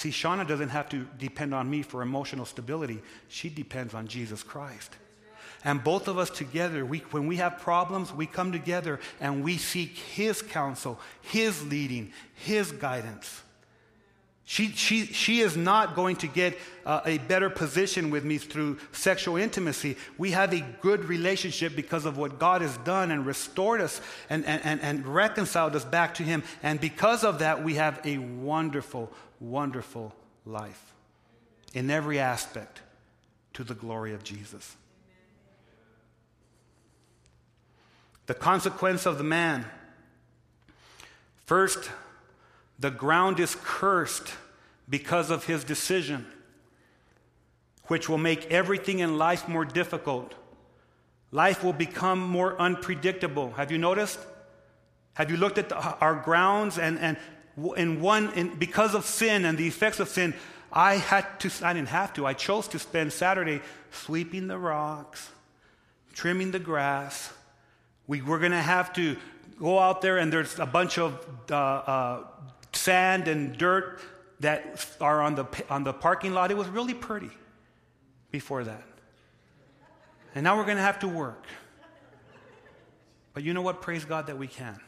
See, 0.01 0.09
Shauna 0.09 0.47
doesn't 0.47 0.69
have 0.69 0.89
to 0.89 1.05
depend 1.19 1.53
on 1.53 1.69
me 1.69 1.83
for 1.83 2.01
emotional 2.01 2.47
stability. 2.47 3.03
She 3.27 3.49
depends 3.49 3.93
on 3.93 4.07
Jesus 4.07 4.41
Christ. 4.41 4.95
And 5.63 5.83
both 5.83 6.07
of 6.07 6.17
us 6.17 6.31
together, 6.31 6.83
we, 6.83 7.03
when 7.11 7.27
we 7.27 7.35
have 7.35 7.59
problems, 7.59 8.11
we 8.11 8.25
come 8.25 8.51
together 8.51 8.99
and 9.19 9.43
we 9.43 9.59
seek 9.59 9.95
His 9.95 10.41
counsel, 10.41 10.99
His 11.21 11.63
leading, 11.67 12.13
His 12.33 12.71
guidance. 12.71 13.43
She, 14.51 14.73
she, 14.73 15.05
she 15.05 15.39
is 15.39 15.55
not 15.55 15.95
going 15.95 16.17
to 16.17 16.27
get 16.27 16.59
uh, 16.85 16.99
a 17.05 17.19
better 17.19 17.49
position 17.49 18.09
with 18.09 18.25
me 18.25 18.37
through 18.37 18.79
sexual 18.91 19.37
intimacy. 19.37 19.95
We 20.17 20.31
have 20.31 20.53
a 20.53 20.59
good 20.81 21.05
relationship 21.05 21.73
because 21.73 22.03
of 22.03 22.17
what 22.17 22.37
God 22.37 22.61
has 22.61 22.75
done 22.79 23.11
and 23.11 23.25
restored 23.25 23.79
us 23.79 24.01
and, 24.29 24.45
and, 24.45 24.81
and 24.81 25.07
reconciled 25.07 25.73
us 25.77 25.85
back 25.85 26.15
to 26.15 26.23
Him. 26.23 26.43
And 26.63 26.81
because 26.81 27.23
of 27.23 27.39
that, 27.39 27.63
we 27.63 27.75
have 27.75 28.01
a 28.03 28.17
wonderful, 28.17 29.09
wonderful 29.39 30.13
life 30.45 30.91
in 31.73 31.89
every 31.89 32.19
aspect 32.19 32.81
to 33.53 33.63
the 33.63 33.73
glory 33.73 34.13
of 34.13 34.21
Jesus. 34.21 34.75
The 38.25 38.33
consequence 38.33 39.05
of 39.05 39.17
the 39.17 39.23
man. 39.23 39.65
First, 41.45 41.89
the 42.81 42.91
ground 42.91 43.39
is 43.39 43.55
cursed 43.63 44.33
because 44.89 45.29
of 45.29 45.45
his 45.45 45.63
decision, 45.63 46.25
which 47.85 48.09
will 48.09 48.17
make 48.17 48.51
everything 48.51 48.99
in 48.99 49.17
life 49.17 49.47
more 49.47 49.63
difficult. 49.63 50.33
Life 51.31 51.63
will 51.63 51.73
become 51.73 52.19
more 52.19 52.59
unpredictable. 52.59 53.51
Have 53.51 53.71
you 53.71 53.77
noticed? 53.77 54.19
Have 55.13 55.29
you 55.29 55.37
looked 55.37 55.59
at 55.59 55.69
the, 55.69 55.77
our 55.77 56.15
grounds 56.15 56.79
and, 56.79 56.97
and 56.99 57.17
in 57.77 58.01
one, 58.01 58.33
in, 58.33 58.55
because 58.55 58.95
of 58.95 59.05
sin 59.05 59.45
and 59.45 59.57
the 59.57 59.67
effects 59.67 59.99
of 59.99 60.09
sin, 60.09 60.33
I 60.73 60.95
had 60.95 61.39
to, 61.41 61.51
I 61.63 61.73
didn't 61.73 61.89
have 61.89 62.13
to, 62.13 62.25
I 62.25 62.33
chose 62.33 62.67
to 62.69 62.79
spend 62.79 63.13
Saturday 63.13 63.61
sweeping 63.91 64.47
the 64.47 64.57
rocks, 64.57 65.29
trimming 66.13 66.51
the 66.51 66.59
grass. 66.59 67.31
We 68.07 68.21
were 68.21 68.39
going 68.39 68.53
to 68.53 68.57
have 68.57 68.91
to 68.93 69.17
go 69.59 69.77
out 69.77 70.01
there 70.01 70.17
and 70.17 70.33
there's 70.33 70.57
a 70.57 70.65
bunch 70.65 70.97
of 70.97 71.23
uh, 71.51 71.55
uh, 71.55 72.23
sand 72.73 73.27
and 73.27 73.57
dirt 73.57 73.99
that 74.39 74.87
are 74.99 75.21
on 75.21 75.35
the, 75.35 75.45
on 75.69 75.83
the 75.83 75.93
parking 75.93 76.33
lot. 76.33 76.51
It 76.51 76.57
was 76.57 76.67
really 76.67 76.93
pretty 76.93 77.29
before 78.31 78.63
that. 78.63 78.83
And 80.33 80.43
now 80.43 80.57
we're 80.57 80.65
going 80.65 80.77
to 80.77 80.83
have 80.83 80.99
to 80.99 81.07
work. 81.07 81.45
But 83.33 83.43
you 83.43 83.53
know 83.53 83.61
what? 83.61 83.81
Praise 83.81 84.05
God 84.05 84.27
that 84.27 84.37
we 84.37 84.47
can. 84.47 84.79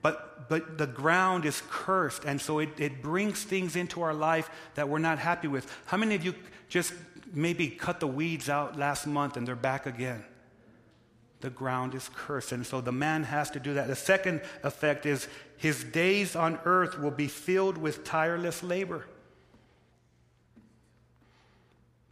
But, 0.00 0.48
but 0.48 0.78
the 0.78 0.86
ground 0.86 1.44
is 1.44 1.60
cursed, 1.70 2.24
and 2.24 2.40
so 2.40 2.60
it, 2.60 2.78
it 2.78 3.02
brings 3.02 3.42
things 3.42 3.74
into 3.74 4.00
our 4.02 4.14
life 4.14 4.48
that 4.76 4.88
we're 4.88 5.00
not 5.00 5.18
happy 5.18 5.48
with. 5.48 5.72
How 5.86 5.96
many 5.96 6.14
of 6.14 6.24
you 6.24 6.34
just 6.68 6.92
maybe 7.32 7.68
cut 7.68 7.98
the 7.98 8.06
weeds 8.06 8.48
out 8.48 8.78
last 8.78 9.06
month 9.06 9.36
and 9.36 9.46
they're 9.46 9.56
back 9.56 9.86
again? 9.86 10.24
The 11.40 11.50
ground 11.50 11.94
is 11.94 12.10
cursed, 12.14 12.50
and 12.52 12.66
so 12.66 12.80
the 12.80 12.92
man 12.92 13.22
has 13.22 13.50
to 13.52 13.60
do 13.60 13.74
that. 13.74 13.86
The 13.86 13.96
second 13.96 14.40
effect 14.64 15.06
is 15.06 15.28
his 15.56 15.84
days 15.84 16.34
on 16.34 16.58
earth 16.64 16.98
will 16.98 17.12
be 17.12 17.28
filled 17.28 17.78
with 17.78 18.04
tireless 18.04 18.62
labor. 18.62 19.06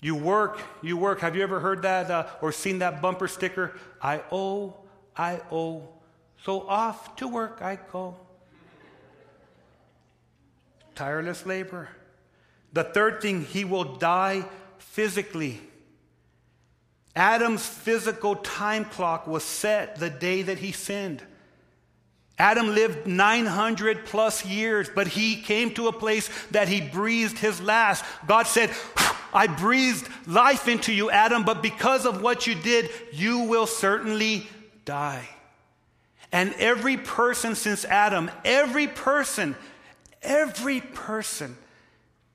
You 0.01 0.15
work, 0.15 0.61
you 0.83 0.97
work. 0.97 1.21
Have 1.21 1.35
you 1.35 1.43
ever 1.43 1.59
heard 1.59 1.83
that 1.83 2.11
uh, 2.11 2.27
or 2.41 2.53
seen 2.53 2.79
that 2.79 3.03
bumper 3.03 3.27
sticker? 3.27 3.77
I 4.01 4.23
owe, 4.31 4.77
I 5.17 5.41
owe. 5.51 5.89
So 6.45 6.61
off 6.69 7.17
to 7.17 7.27
work 7.27 7.59
I 7.63 7.79
go. 7.91 8.17
Tireless 10.95 11.45
labor. 11.45 11.89
The 12.73 12.85
third 12.85 13.21
thing, 13.21 13.45
he 13.45 13.65
will 13.65 13.97
die 13.97 14.45
physically. 14.79 15.61
Adam's 17.17 17.67
physical 17.67 18.37
time 18.37 18.85
clock 18.85 19.27
was 19.27 19.43
set 19.43 19.97
the 19.97 20.11
day 20.11 20.43
that 20.43 20.59
he 20.59 20.71
sinned. 20.71 21.23
Adam 22.39 22.75
lived 22.75 23.07
900 23.07 24.05
plus 24.05 24.45
years, 24.45 24.91
but 24.95 25.07
he 25.07 25.37
came 25.37 25.73
to 25.73 25.89
a 25.89 25.93
place 25.93 26.29
that 26.51 26.69
he 26.69 26.83
breathed 26.83 27.39
his 27.39 27.63
last. 27.63 28.05
God 28.27 28.47
said, 28.47 28.71
I 29.33 29.47
breathed 29.47 30.07
life 30.27 30.69
into 30.69 30.93
you, 30.93 31.11
Adam, 31.11 31.45
but 31.45 31.63
because 31.63 32.05
of 32.05 32.21
what 32.21 32.47
you 32.47 32.55
did, 32.55 32.91
you 33.13 33.41
will 33.41 33.67
certainly 33.67 34.47
die. 34.85 35.27
And 36.31 36.53
every 36.59 36.99
person 36.99 37.55
since 37.55 37.87
Adam, 37.87 38.31
every 38.45 38.87
person, 38.87 39.57
every 40.23 40.83
person 40.83 41.57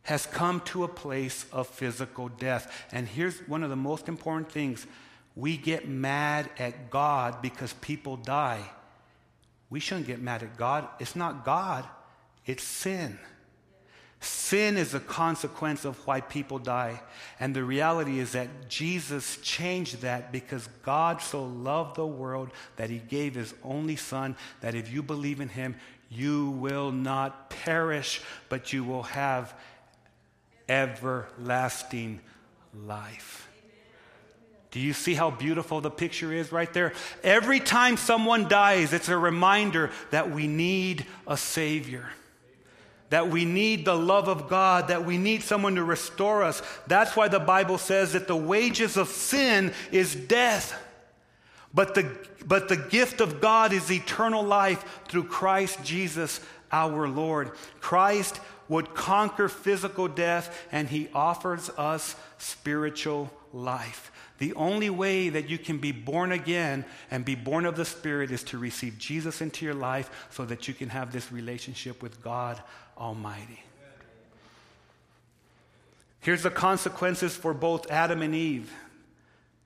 has 0.03 0.25
come 0.25 0.61
to 0.61 0.83
a 0.83 0.87
place 0.87 1.45
of 1.51 1.67
physical 1.67 2.27
death. 2.27 2.85
And 2.91 3.07
here's 3.07 3.39
one 3.47 3.63
of 3.63 3.69
the 3.69 3.75
most 3.75 4.07
important 4.07 4.51
things 4.51 4.85
we 5.35 5.57
get 5.57 5.87
mad 5.87 6.49
at 6.57 6.89
God 6.89 7.41
because 7.41 7.73
people 7.73 8.17
die. 8.17 8.61
We 9.69 9.79
shouldn't 9.79 10.07
get 10.07 10.21
mad 10.21 10.43
at 10.43 10.57
God. 10.57 10.87
It's 10.99 11.15
not 11.15 11.45
God, 11.45 11.87
it's 12.45 12.63
sin. 12.63 13.17
Sin 14.23 14.77
is 14.77 14.93
a 14.93 14.99
consequence 14.99 15.83
of 15.83 15.97
why 16.05 16.21
people 16.21 16.59
die. 16.59 17.01
And 17.39 17.55
the 17.55 17.63
reality 17.63 18.19
is 18.19 18.33
that 18.33 18.69
Jesus 18.69 19.37
changed 19.37 20.01
that 20.01 20.31
because 20.31 20.67
God 20.83 21.23
so 21.23 21.43
loved 21.43 21.95
the 21.95 22.05
world 22.05 22.51
that 22.75 22.91
he 22.91 22.99
gave 22.99 23.33
his 23.33 23.55
only 23.63 23.95
Son, 23.95 24.35
that 24.59 24.75
if 24.75 24.93
you 24.93 25.01
believe 25.01 25.41
in 25.41 25.49
him, 25.49 25.75
you 26.07 26.51
will 26.51 26.91
not 26.91 27.49
perish, 27.49 28.21
but 28.47 28.71
you 28.71 28.83
will 28.83 29.03
have 29.03 29.55
everlasting 30.71 32.21
life. 32.85 33.49
Do 34.71 34.79
you 34.79 34.93
see 34.93 35.13
how 35.13 35.31
beautiful 35.31 35.81
the 35.81 35.91
picture 35.91 36.31
is 36.31 36.53
right 36.53 36.71
there? 36.73 36.93
Every 37.23 37.59
time 37.59 37.97
someone 37.97 38.47
dies, 38.47 38.93
it's 38.93 39.09
a 39.09 39.17
reminder 39.17 39.91
that 40.11 40.31
we 40.31 40.47
need 40.47 41.05
a 41.27 41.35
Savior 41.35 42.09
that 43.11 43.27
we 43.27 43.43
need 43.43 43.83
the 43.83 43.95
love 43.95 44.29
of 44.29 44.47
God, 44.47 44.87
that 44.87 45.05
we 45.05 45.17
need 45.17 45.43
someone 45.43 45.75
to 45.75 45.83
restore 45.83 46.43
us. 46.43 46.61
That's 46.87 47.13
why 47.13 47.27
the 47.27 47.41
Bible 47.41 47.77
says 47.77 48.13
that 48.13 48.25
the 48.25 48.37
wages 48.37 48.95
of 48.95 49.09
sin 49.09 49.73
is 49.91 50.15
death. 50.15 50.81
But 51.73 51.93
the, 51.93 52.09
but 52.45 52.69
the 52.69 52.77
gift 52.77 53.19
of 53.19 53.41
God 53.41 53.73
is 53.73 53.91
eternal 53.91 54.43
life 54.43 55.01
through 55.09 55.25
Christ 55.25 55.83
Jesus 55.83 56.39
our 56.71 57.05
Lord. 57.09 57.51
Christ 57.81 58.39
would 58.71 58.95
conquer 58.95 59.49
physical 59.49 60.07
death, 60.07 60.65
and 60.71 60.87
he 60.87 61.09
offers 61.13 61.69
us 61.71 62.15
spiritual 62.37 63.29
life. 63.51 64.13
The 64.37 64.53
only 64.53 64.89
way 64.89 65.27
that 65.27 65.49
you 65.49 65.57
can 65.57 65.77
be 65.77 65.91
born 65.91 66.31
again 66.31 66.85
and 67.11 67.25
be 67.25 67.35
born 67.35 67.65
of 67.65 67.75
the 67.75 67.83
Spirit 67.83 68.31
is 68.31 68.43
to 68.45 68.57
receive 68.57 68.97
Jesus 68.97 69.41
into 69.41 69.65
your 69.65 69.73
life 69.73 70.27
so 70.31 70.45
that 70.45 70.69
you 70.69 70.73
can 70.73 70.87
have 70.87 71.11
this 71.11 71.33
relationship 71.33 72.01
with 72.01 72.23
God 72.23 72.61
Almighty. 72.97 73.61
Here's 76.21 76.43
the 76.43 76.49
consequences 76.49 77.35
for 77.35 77.53
both 77.53 77.91
Adam 77.91 78.21
and 78.21 78.33
Eve. 78.33 78.71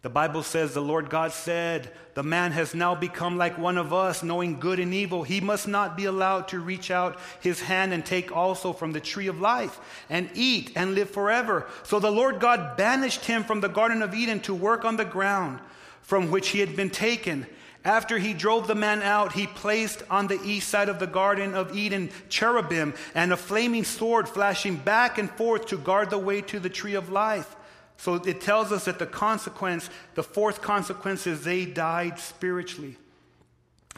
The 0.05 0.09
Bible 0.09 0.43
says 0.43 0.71
the 0.71 0.81
Lord 0.81 1.09
God 1.09 1.31
said, 1.31 1.89
The 2.13 2.21
man 2.21 2.51
has 2.51 2.75
now 2.75 2.93
become 2.93 3.39
like 3.39 3.57
one 3.57 3.79
of 3.79 3.91
us, 3.91 4.21
knowing 4.21 4.59
good 4.59 4.79
and 4.79 4.93
evil. 4.93 5.23
He 5.23 5.41
must 5.41 5.67
not 5.67 5.97
be 5.97 6.05
allowed 6.05 6.47
to 6.49 6.59
reach 6.59 6.91
out 6.91 7.17
his 7.41 7.59
hand 7.59 7.91
and 7.91 8.05
take 8.05 8.31
also 8.31 8.71
from 8.71 8.91
the 8.91 8.99
tree 8.99 9.25
of 9.25 9.41
life 9.41 9.79
and 10.07 10.29
eat 10.35 10.71
and 10.75 10.93
live 10.93 11.09
forever. 11.09 11.65
So 11.81 11.99
the 11.99 12.11
Lord 12.11 12.39
God 12.39 12.77
banished 12.77 13.25
him 13.25 13.43
from 13.43 13.61
the 13.61 13.67
Garden 13.67 14.03
of 14.03 14.13
Eden 14.13 14.41
to 14.41 14.53
work 14.53 14.85
on 14.85 14.95
the 14.95 15.05
ground 15.05 15.59
from 16.03 16.29
which 16.29 16.49
he 16.49 16.59
had 16.59 16.75
been 16.75 16.91
taken. 16.91 17.47
After 17.83 18.19
he 18.19 18.35
drove 18.35 18.67
the 18.67 18.75
man 18.75 19.01
out, 19.01 19.33
he 19.33 19.47
placed 19.47 20.03
on 20.11 20.27
the 20.27 20.39
east 20.43 20.69
side 20.69 20.87
of 20.87 20.99
the 20.99 21.07
Garden 21.07 21.55
of 21.55 21.75
Eden 21.75 22.11
cherubim 22.29 22.93
and 23.15 23.33
a 23.33 23.37
flaming 23.37 23.83
sword 23.83 24.29
flashing 24.29 24.75
back 24.75 25.17
and 25.17 25.31
forth 25.31 25.65
to 25.69 25.79
guard 25.79 26.11
the 26.11 26.19
way 26.19 26.41
to 26.41 26.59
the 26.59 26.69
tree 26.69 26.93
of 26.93 27.09
life. 27.09 27.55
So 27.97 28.15
it 28.15 28.41
tells 28.41 28.71
us 28.71 28.85
that 28.85 28.99
the 28.99 29.05
consequence, 29.05 29.89
the 30.15 30.23
fourth 30.23 30.61
consequence 30.61 31.27
is 31.27 31.43
they 31.43 31.65
died 31.65 32.19
spiritually. 32.19 32.97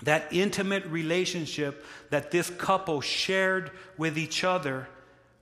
That 0.04 0.28
intimate 0.32 0.86
relationship 0.86 1.84
that 2.12 2.30
this 2.30 2.50
couple 2.52 3.02
shared 3.02 3.72
with 3.98 4.18
each 4.18 4.44
other 4.44 4.88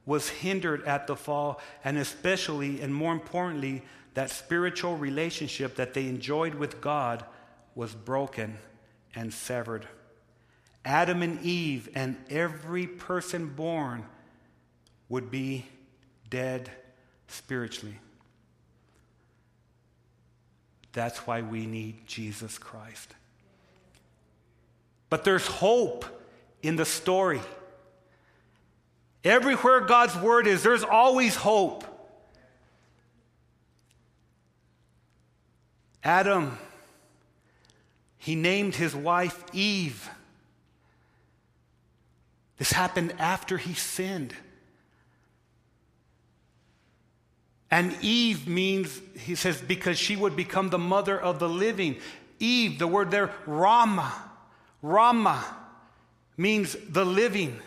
was 0.05 0.29
hindered 0.29 0.85
at 0.85 1.07
the 1.07 1.15
fall, 1.15 1.59
and 1.83 1.97
especially, 1.97 2.79
and 2.79 2.93
more 2.93 3.11
importantly, 3.11 3.83
that 4.13 4.29
spiritual 4.29 4.95
relationship 4.95 5.75
that 5.75 5.93
they 5.93 6.07
enjoyed 6.07 6.55
with 6.55 6.79
God 6.79 7.25
was 7.73 7.93
broken 7.93 8.57
and 9.13 9.33
severed. 9.33 9.87
Adam 10.85 11.21
and 11.21 11.41
Eve 11.41 11.89
and 11.95 12.15
every 12.29 12.87
person 12.87 13.47
born 13.47 14.05
would 15.09 15.29
be 15.29 15.65
dead 16.29 16.71
spiritually. 17.27 17.99
That's 20.95 21.19
why 21.27 21.41
we 21.41 21.67
need 21.67 22.07
Jesus 22.07 22.57
Christ. 22.57 23.13
But 25.09 25.23
there's 25.23 25.45
hope 25.45 26.05
in 26.63 26.77
the 26.77 26.85
story. 26.85 27.41
Everywhere 29.23 29.81
God's 29.81 30.15
word 30.15 30.47
is, 30.47 30.63
there's 30.63 30.83
always 30.83 31.35
hope. 31.35 31.83
Adam 36.03 36.57
he 38.25 38.33
named 38.33 38.73
his 38.73 38.95
wife 38.95 39.43
Eve. 39.53 40.09
This 42.57 42.71
happened 42.71 43.13
after 43.19 43.59
he 43.59 43.75
sinned. 43.75 44.33
And 47.75 47.93
Eve 47.99 48.47
means, 48.47 49.01
he 49.17 49.35
says, 49.35 49.61
because 49.61 49.99
she 49.99 50.15
would 50.15 50.37
become 50.37 50.69
the 50.69 50.77
mother 50.77 51.19
of 51.19 51.39
the 51.39 51.49
living. 51.49 51.97
Eve, 52.39 52.79
the 52.79 52.87
word 52.87 53.11
there, 53.11 53.33
Rama, 53.45 54.13
Rama, 54.81 55.43
means 56.37 56.77
the 56.87 57.03
living. 57.03 57.59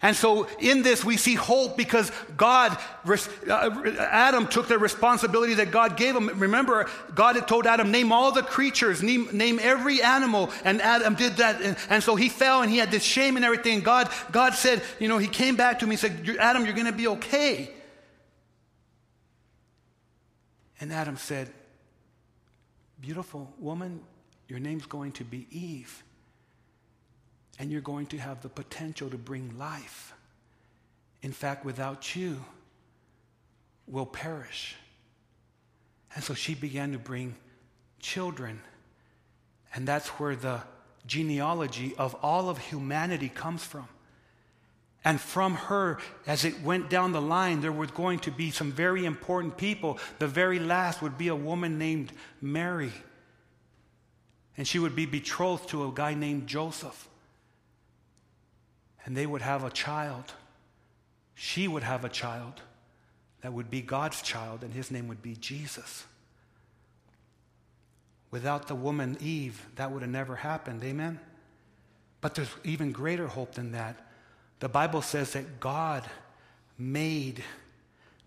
And 0.00 0.14
so 0.14 0.46
in 0.60 0.84
this, 0.84 1.04
we 1.04 1.16
see 1.16 1.34
hope 1.34 1.76
because 1.76 2.12
God, 2.36 2.78
uh, 3.04 3.92
Adam 3.98 4.46
took 4.46 4.68
the 4.68 4.78
responsibility 4.78 5.54
that 5.54 5.72
God 5.72 5.96
gave 5.96 6.14
him. 6.14 6.28
Remember, 6.38 6.88
God 7.16 7.34
had 7.34 7.48
told 7.48 7.66
Adam, 7.66 7.90
name 7.90 8.12
all 8.12 8.30
the 8.30 8.42
creatures, 8.42 9.02
name, 9.02 9.30
name 9.32 9.58
every 9.60 10.00
animal. 10.00 10.48
And 10.64 10.80
Adam 10.80 11.16
did 11.16 11.38
that. 11.38 11.76
And, 11.90 12.00
so 12.04 12.14
he 12.14 12.28
fell 12.28 12.62
and 12.62 12.70
he 12.70 12.78
had 12.78 12.92
this 12.92 13.02
shame 13.02 13.34
and 13.34 13.44
everything. 13.44 13.80
God, 13.80 14.08
God 14.30 14.54
said, 14.54 14.80
you 15.00 15.08
know, 15.08 15.18
he 15.18 15.26
came 15.26 15.56
back 15.56 15.80
to 15.80 15.86
me 15.88 15.94
and 15.94 16.00
said, 16.00 16.36
Adam, 16.38 16.64
you're 16.64 16.74
going 16.74 16.86
to 16.86 16.92
be 16.92 17.08
okay. 17.08 17.68
And 20.82 20.92
Adam 20.92 21.16
said, 21.16 21.48
Beautiful 23.00 23.48
woman, 23.60 24.00
your 24.48 24.58
name's 24.58 24.84
going 24.84 25.12
to 25.12 25.24
be 25.24 25.46
Eve. 25.52 26.02
And 27.60 27.70
you're 27.70 27.80
going 27.80 28.06
to 28.06 28.18
have 28.18 28.42
the 28.42 28.48
potential 28.48 29.08
to 29.08 29.16
bring 29.16 29.56
life. 29.56 30.12
In 31.22 31.30
fact, 31.30 31.64
without 31.64 32.16
you, 32.16 32.44
we'll 33.86 34.06
perish. 34.06 34.74
And 36.16 36.24
so 36.24 36.34
she 36.34 36.56
began 36.56 36.90
to 36.90 36.98
bring 36.98 37.36
children. 38.00 38.60
And 39.76 39.86
that's 39.86 40.08
where 40.08 40.34
the 40.34 40.62
genealogy 41.06 41.94
of 41.96 42.16
all 42.22 42.48
of 42.48 42.58
humanity 42.58 43.28
comes 43.28 43.62
from. 43.62 43.86
And 45.04 45.20
from 45.20 45.54
her, 45.54 45.98
as 46.26 46.44
it 46.44 46.62
went 46.62 46.88
down 46.88 47.12
the 47.12 47.20
line, 47.20 47.60
there 47.60 47.72
was 47.72 47.90
going 47.90 48.20
to 48.20 48.30
be 48.30 48.50
some 48.50 48.70
very 48.70 49.04
important 49.04 49.56
people. 49.56 49.98
The 50.20 50.28
very 50.28 50.60
last 50.60 51.02
would 51.02 51.18
be 51.18 51.28
a 51.28 51.34
woman 51.34 51.76
named 51.76 52.12
Mary. 52.40 52.92
And 54.56 54.66
she 54.66 54.78
would 54.78 54.94
be 54.94 55.06
betrothed 55.06 55.68
to 55.70 55.86
a 55.86 55.92
guy 55.92 56.14
named 56.14 56.46
Joseph. 56.46 57.08
And 59.04 59.16
they 59.16 59.26
would 59.26 59.42
have 59.42 59.64
a 59.64 59.70
child. 59.70 60.32
She 61.34 61.66
would 61.66 61.82
have 61.82 62.04
a 62.04 62.08
child 62.08 62.62
that 63.40 63.52
would 63.52 63.70
be 63.70 63.82
God's 63.82 64.22
child, 64.22 64.62
and 64.62 64.72
his 64.72 64.92
name 64.92 65.08
would 65.08 65.20
be 65.20 65.34
Jesus. 65.34 66.04
Without 68.30 68.68
the 68.68 68.76
woman 68.76 69.16
Eve, 69.20 69.66
that 69.74 69.90
would 69.90 70.02
have 70.02 70.10
never 70.12 70.36
happened. 70.36 70.84
Amen? 70.84 71.18
But 72.20 72.36
there's 72.36 72.54
even 72.62 72.92
greater 72.92 73.26
hope 73.26 73.54
than 73.54 73.72
that 73.72 74.11
the 74.62 74.68
Bible 74.68 75.02
says 75.02 75.32
that 75.32 75.58
God 75.58 76.04
made 76.78 77.42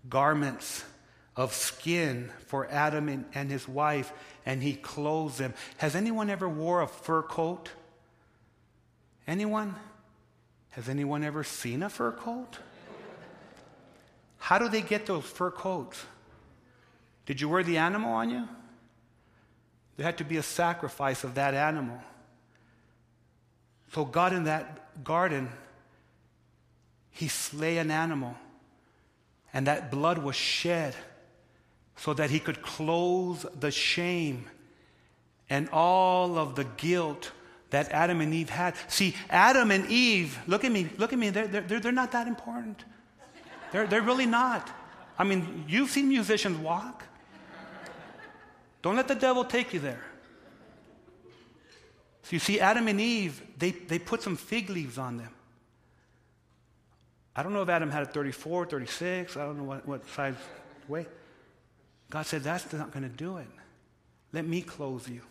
garments 0.09 0.83
of 1.33 1.53
skin 1.53 2.29
for 2.47 2.69
Adam 2.69 3.07
and, 3.07 3.23
and, 3.33 3.49
his 3.49 3.69
wife, 3.69 4.11
and 4.45 4.61
he 4.61 4.73
clothed 4.73 5.37
them. 5.37 5.53
Has 5.77 5.95
anyone 5.95 6.29
ever 6.29 6.49
wore 6.49 6.81
a 6.81 6.87
fur 6.89 7.21
coat? 7.21 7.69
Anyone? 9.25 9.75
Has 10.71 10.89
anyone 10.89 11.23
ever 11.23 11.45
seen 11.45 11.81
a 11.81 11.89
fur 11.89 12.11
coat? 12.11 12.57
How 14.37 14.59
do 14.59 14.67
they 14.67 14.81
get 14.81 15.05
those 15.05 15.23
fur 15.23 15.51
coats? 15.51 16.03
Did 17.25 17.39
you 17.39 17.47
wear 17.47 17.63
the 17.63 17.77
animal 17.77 18.11
on 18.11 18.29
you? 18.29 18.45
There 19.95 20.05
had 20.05 20.17
to 20.17 20.25
be 20.25 20.35
a 20.35 20.43
sacrifice 20.43 21.23
of 21.23 21.35
that 21.35 21.53
animal. 21.53 21.97
So 23.93 24.03
God 24.03 24.33
in 24.33 24.43
that 24.43 25.01
garden 25.05 25.49
he 27.15 27.29
slay 27.29 27.77
an 27.77 27.91
animal, 27.91 28.35
and 29.53 29.67
that 29.67 29.89
blood 29.89 30.17
was 30.17 30.35
shed 30.35 30.93
so 31.95 32.13
that 32.13 32.29
he 32.29 32.39
could 32.41 32.61
clothe 32.61 33.45
the 33.57 33.71
shame 33.71 34.45
and 35.49 35.69
all 35.69 36.37
of 36.37 36.55
the 36.55 36.65
guilt 36.75 37.31
that 37.69 37.89
Adam 37.91 38.19
and 38.19 38.33
Eve 38.33 38.49
had. 38.49 38.75
See, 38.89 39.15
Adam 39.29 39.71
and 39.71 39.89
Eve, 39.89 40.37
look 40.45 40.65
at 40.65 40.71
me, 40.73 40.89
look 40.97 41.13
at 41.13 41.19
me, 41.19 41.29
they're, 41.29 41.47
they're, 41.47 41.79
they're 41.79 41.91
not 41.93 42.11
that 42.11 42.27
important. 42.27 42.83
They're, 43.71 43.87
they're 43.87 44.01
really 44.01 44.25
not. 44.25 44.69
I 45.17 45.23
mean, 45.23 45.63
you've 45.69 45.91
seen 45.91 46.09
musicians 46.09 46.57
walk. 46.57 47.05
Don't 48.81 48.97
let 48.97 49.07
the 49.07 49.15
devil 49.15 49.45
take 49.45 49.73
you 49.73 49.79
there. 49.79 50.03
So 52.23 52.31
you 52.31 52.39
see, 52.39 52.59
Adam 52.59 52.89
and 52.89 52.99
Eve, 52.99 53.41
they, 53.57 53.71
they 53.71 53.99
put 53.99 54.21
some 54.21 54.35
fig 54.35 54.69
leaves 54.69 54.97
on 54.97 55.15
them. 55.15 55.31
I 57.35 57.43
don't 57.43 57.53
know 57.53 57.61
if 57.61 57.69
Adam 57.69 57.89
had 57.89 58.03
a 58.03 58.05
34, 58.05 58.65
36, 58.67 59.35
I 59.35 59.45
don't 59.45 59.57
know 59.57 59.63
what, 59.63 59.87
what 59.87 60.07
size 60.09 60.35
weight. 60.87 61.07
God 62.09 62.25
said, 62.25 62.43
That's 62.43 62.71
not 62.71 62.91
going 62.91 63.03
to 63.03 63.09
do 63.09 63.37
it. 63.37 63.47
Let 64.31 64.45
me 64.47 64.61
clothe 64.61 65.07
you. 65.07 65.21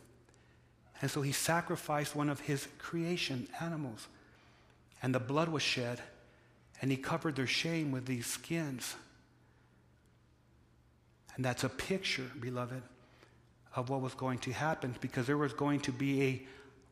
And 1.00 1.10
so 1.10 1.22
he 1.22 1.32
sacrificed 1.32 2.14
one 2.14 2.28
of 2.28 2.40
his 2.40 2.66
creation 2.78 3.48
animals, 3.60 4.06
and 5.02 5.14
the 5.14 5.20
blood 5.20 5.48
was 5.48 5.62
shed, 5.62 6.00
and 6.80 6.90
he 6.90 6.96
covered 6.96 7.36
their 7.36 7.46
shame 7.46 7.90
with 7.90 8.06
these 8.06 8.26
skins. 8.26 8.94
And 11.36 11.44
that's 11.44 11.64
a 11.64 11.68
picture, 11.68 12.30
beloved, 12.40 12.82
of 13.74 13.90
what 13.90 14.00
was 14.00 14.14
going 14.14 14.38
to 14.40 14.52
happen 14.52 14.94
because 15.00 15.26
there 15.26 15.36
was 15.36 15.52
going 15.52 15.80
to 15.80 15.92
be 15.92 16.22
a 16.22 16.42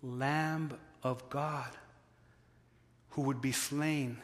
Lamb 0.03 0.77
of 1.03 1.29
God 1.31 1.71
who 3.11 3.23
would 3.23 3.41
be 3.41 3.53
slain 3.53 4.19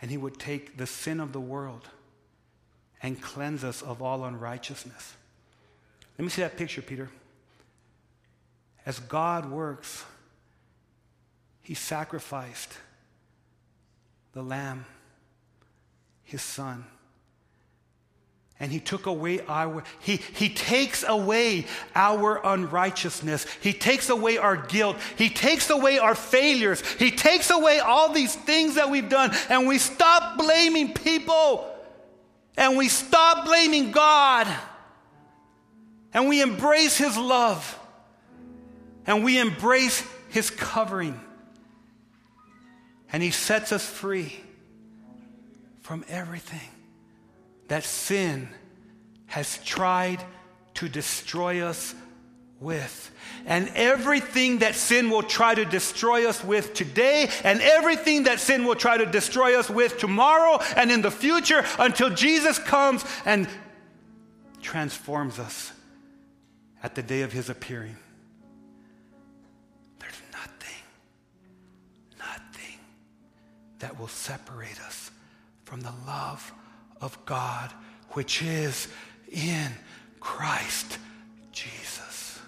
and 0.00 0.10
he 0.10 0.16
would 0.16 0.38
take 0.38 0.76
the 0.76 0.86
sin 0.86 1.20
of 1.20 1.32
the 1.32 1.40
world 1.40 1.88
and 3.02 3.20
cleanse 3.20 3.64
us 3.64 3.82
of 3.82 4.02
all 4.02 4.24
unrighteousness. 4.24 5.14
Let 6.18 6.24
me 6.24 6.30
see 6.30 6.42
that 6.42 6.56
picture, 6.56 6.82
Peter. 6.82 7.10
As 8.84 8.98
God 8.98 9.50
works, 9.50 10.04
he 11.62 11.74
sacrificed 11.74 12.78
the 14.32 14.42
lamb, 14.42 14.86
his 16.24 16.42
son 16.42 16.84
and 18.58 18.72
he 18.72 18.80
took 18.80 19.04
away 19.04 19.40
our 19.40 19.84
he, 20.00 20.16
he 20.16 20.48
takes 20.48 21.04
away 21.06 21.66
our 21.94 22.40
unrighteousness. 22.44 23.46
He 23.60 23.74
takes 23.74 24.08
away 24.08 24.38
our 24.38 24.56
guilt. 24.56 24.96
He 25.16 25.28
takes 25.28 25.68
away 25.68 25.98
our 25.98 26.14
failures. 26.14 26.80
He 26.94 27.10
takes 27.10 27.50
away 27.50 27.80
all 27.80 28.12
these 28.12 28.34
things 28.34 28.76
that 28.76 28.88
we've 28.90 29.10
done. 29.10 29.32
And 29.50 29.66
we 29.68 29.76
stop 29.78 30.38
blaming 30.38 30.94
people. 30.94 31.70
And 32.56 32.78
we 32.78 32.88
stop 32.88 33.44
blaming 33.44 33.90
god. 33.90 34.46
And 36.14 36.26
we 36.26 36.40
embrace 36.40 36.96
his 36.96 37.18
love. 37.18 37.78
And 39.06 39.22
we 39.22 39.38
embrace 39.38 40.02
his 40.30 40.48
covering. 40.48 41.20
And 43.12 43.22
he 43.22 43.32
sets 43.32 43.70
us 43.70 43.84
free 43.84 44.34
from 45.82 46.06
everything 46.08 46.70
that 47.68 47.84
sin 47.84 48.48
has 49.26 49.58
tried 49.64 50.22
to 50.74 50.88
destroy 50.88 51.62
us 51.62 51.94
with. 52.60 53.10
And 53.46 53.68
everything 53.74 54.58
that 54.58 54.74
sin 54.74 55.10
will 55.10 55.22
try 55.22 55.54
to 55.54 55.64
destroy 55.64 56.28
us 56.28 56.42
with 56.42 56.74
today, 56.74 57.28
and 57.44 57.60
everything 57.60 58.24
that 58.24 58.40
sin 58.40 58.64
will 58.64 58.74
try 58.74 58.96
to 58.96 59.06
destroy 59.06 59.58
us 59.58 59.68
with 59.68 59.98
tomorrow 59.98 60.58
and 60.76 60.90
in 60.90 61.02
the 61.02 61.10
future 61.10 61.64
until 61.78 62.10
Jesus 62.10 62.58
comes 62.58 63.04
and 63.24 63.48
transforms 64.62 65.38
us 65.38 65.72
at 66.82 66.94
the 66.94 67.02
day 67.02 67.22
of 67.22 67.32
his 67.32 67.48
appearing. 67.48 67.96
There's 69.98 70.20
nothing, 70.32 70.82
nothing 72.18 72.78
that 73.78 73.98
will 73.98 74.08
separate 74.08 74.80
us 74.80 75.10
from 75.64 75.80
the 75.80 75.92
love 76.06 76.52
of 77.00 77.22
God, 77.24 77.72
which 78.10 78.42
is 78.42 78.88
in 79.30 79.72
Christ 80.20 80.98
Jesus. 81.52 82.40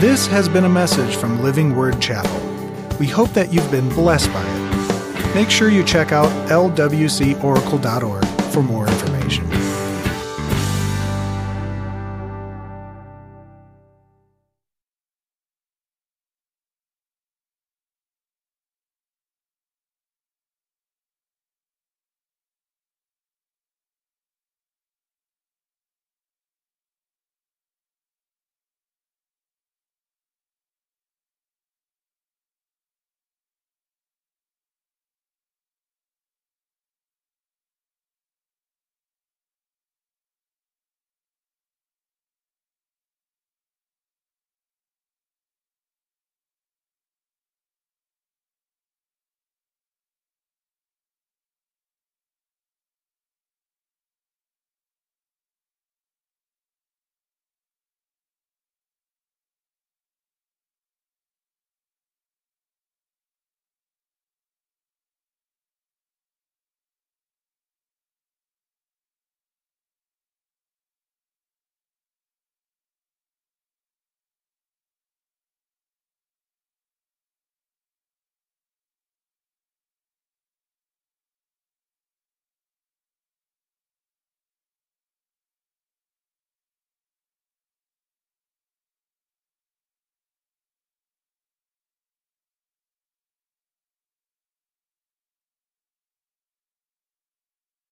This 0.00 0.26
has 0.28 0.48
been 0.48 0.64
a 0.64 0.68
message 0.68 1.14
from 1.14 1.42
Living 1.42 1.76
Word 1.76 2.00
Chapel. 2.00 2.40
We 2.98 3.06
hope 3.06 3.30
that 3.34 3.52
you've 3.52 3.70
been 3.70 3.90
blessed 3.90 4.32
by 4.32 4.42
it. 4.42 5.34
Make 5.34 5.50
sure 5.50 5.68
you 5.68 5.84
check 5.84 6.10
out 6.10 6.30
lwcoracle.org 6.48 8.24
for 8.52 8.62
more 8.62 8.88
information. 8.88 9.19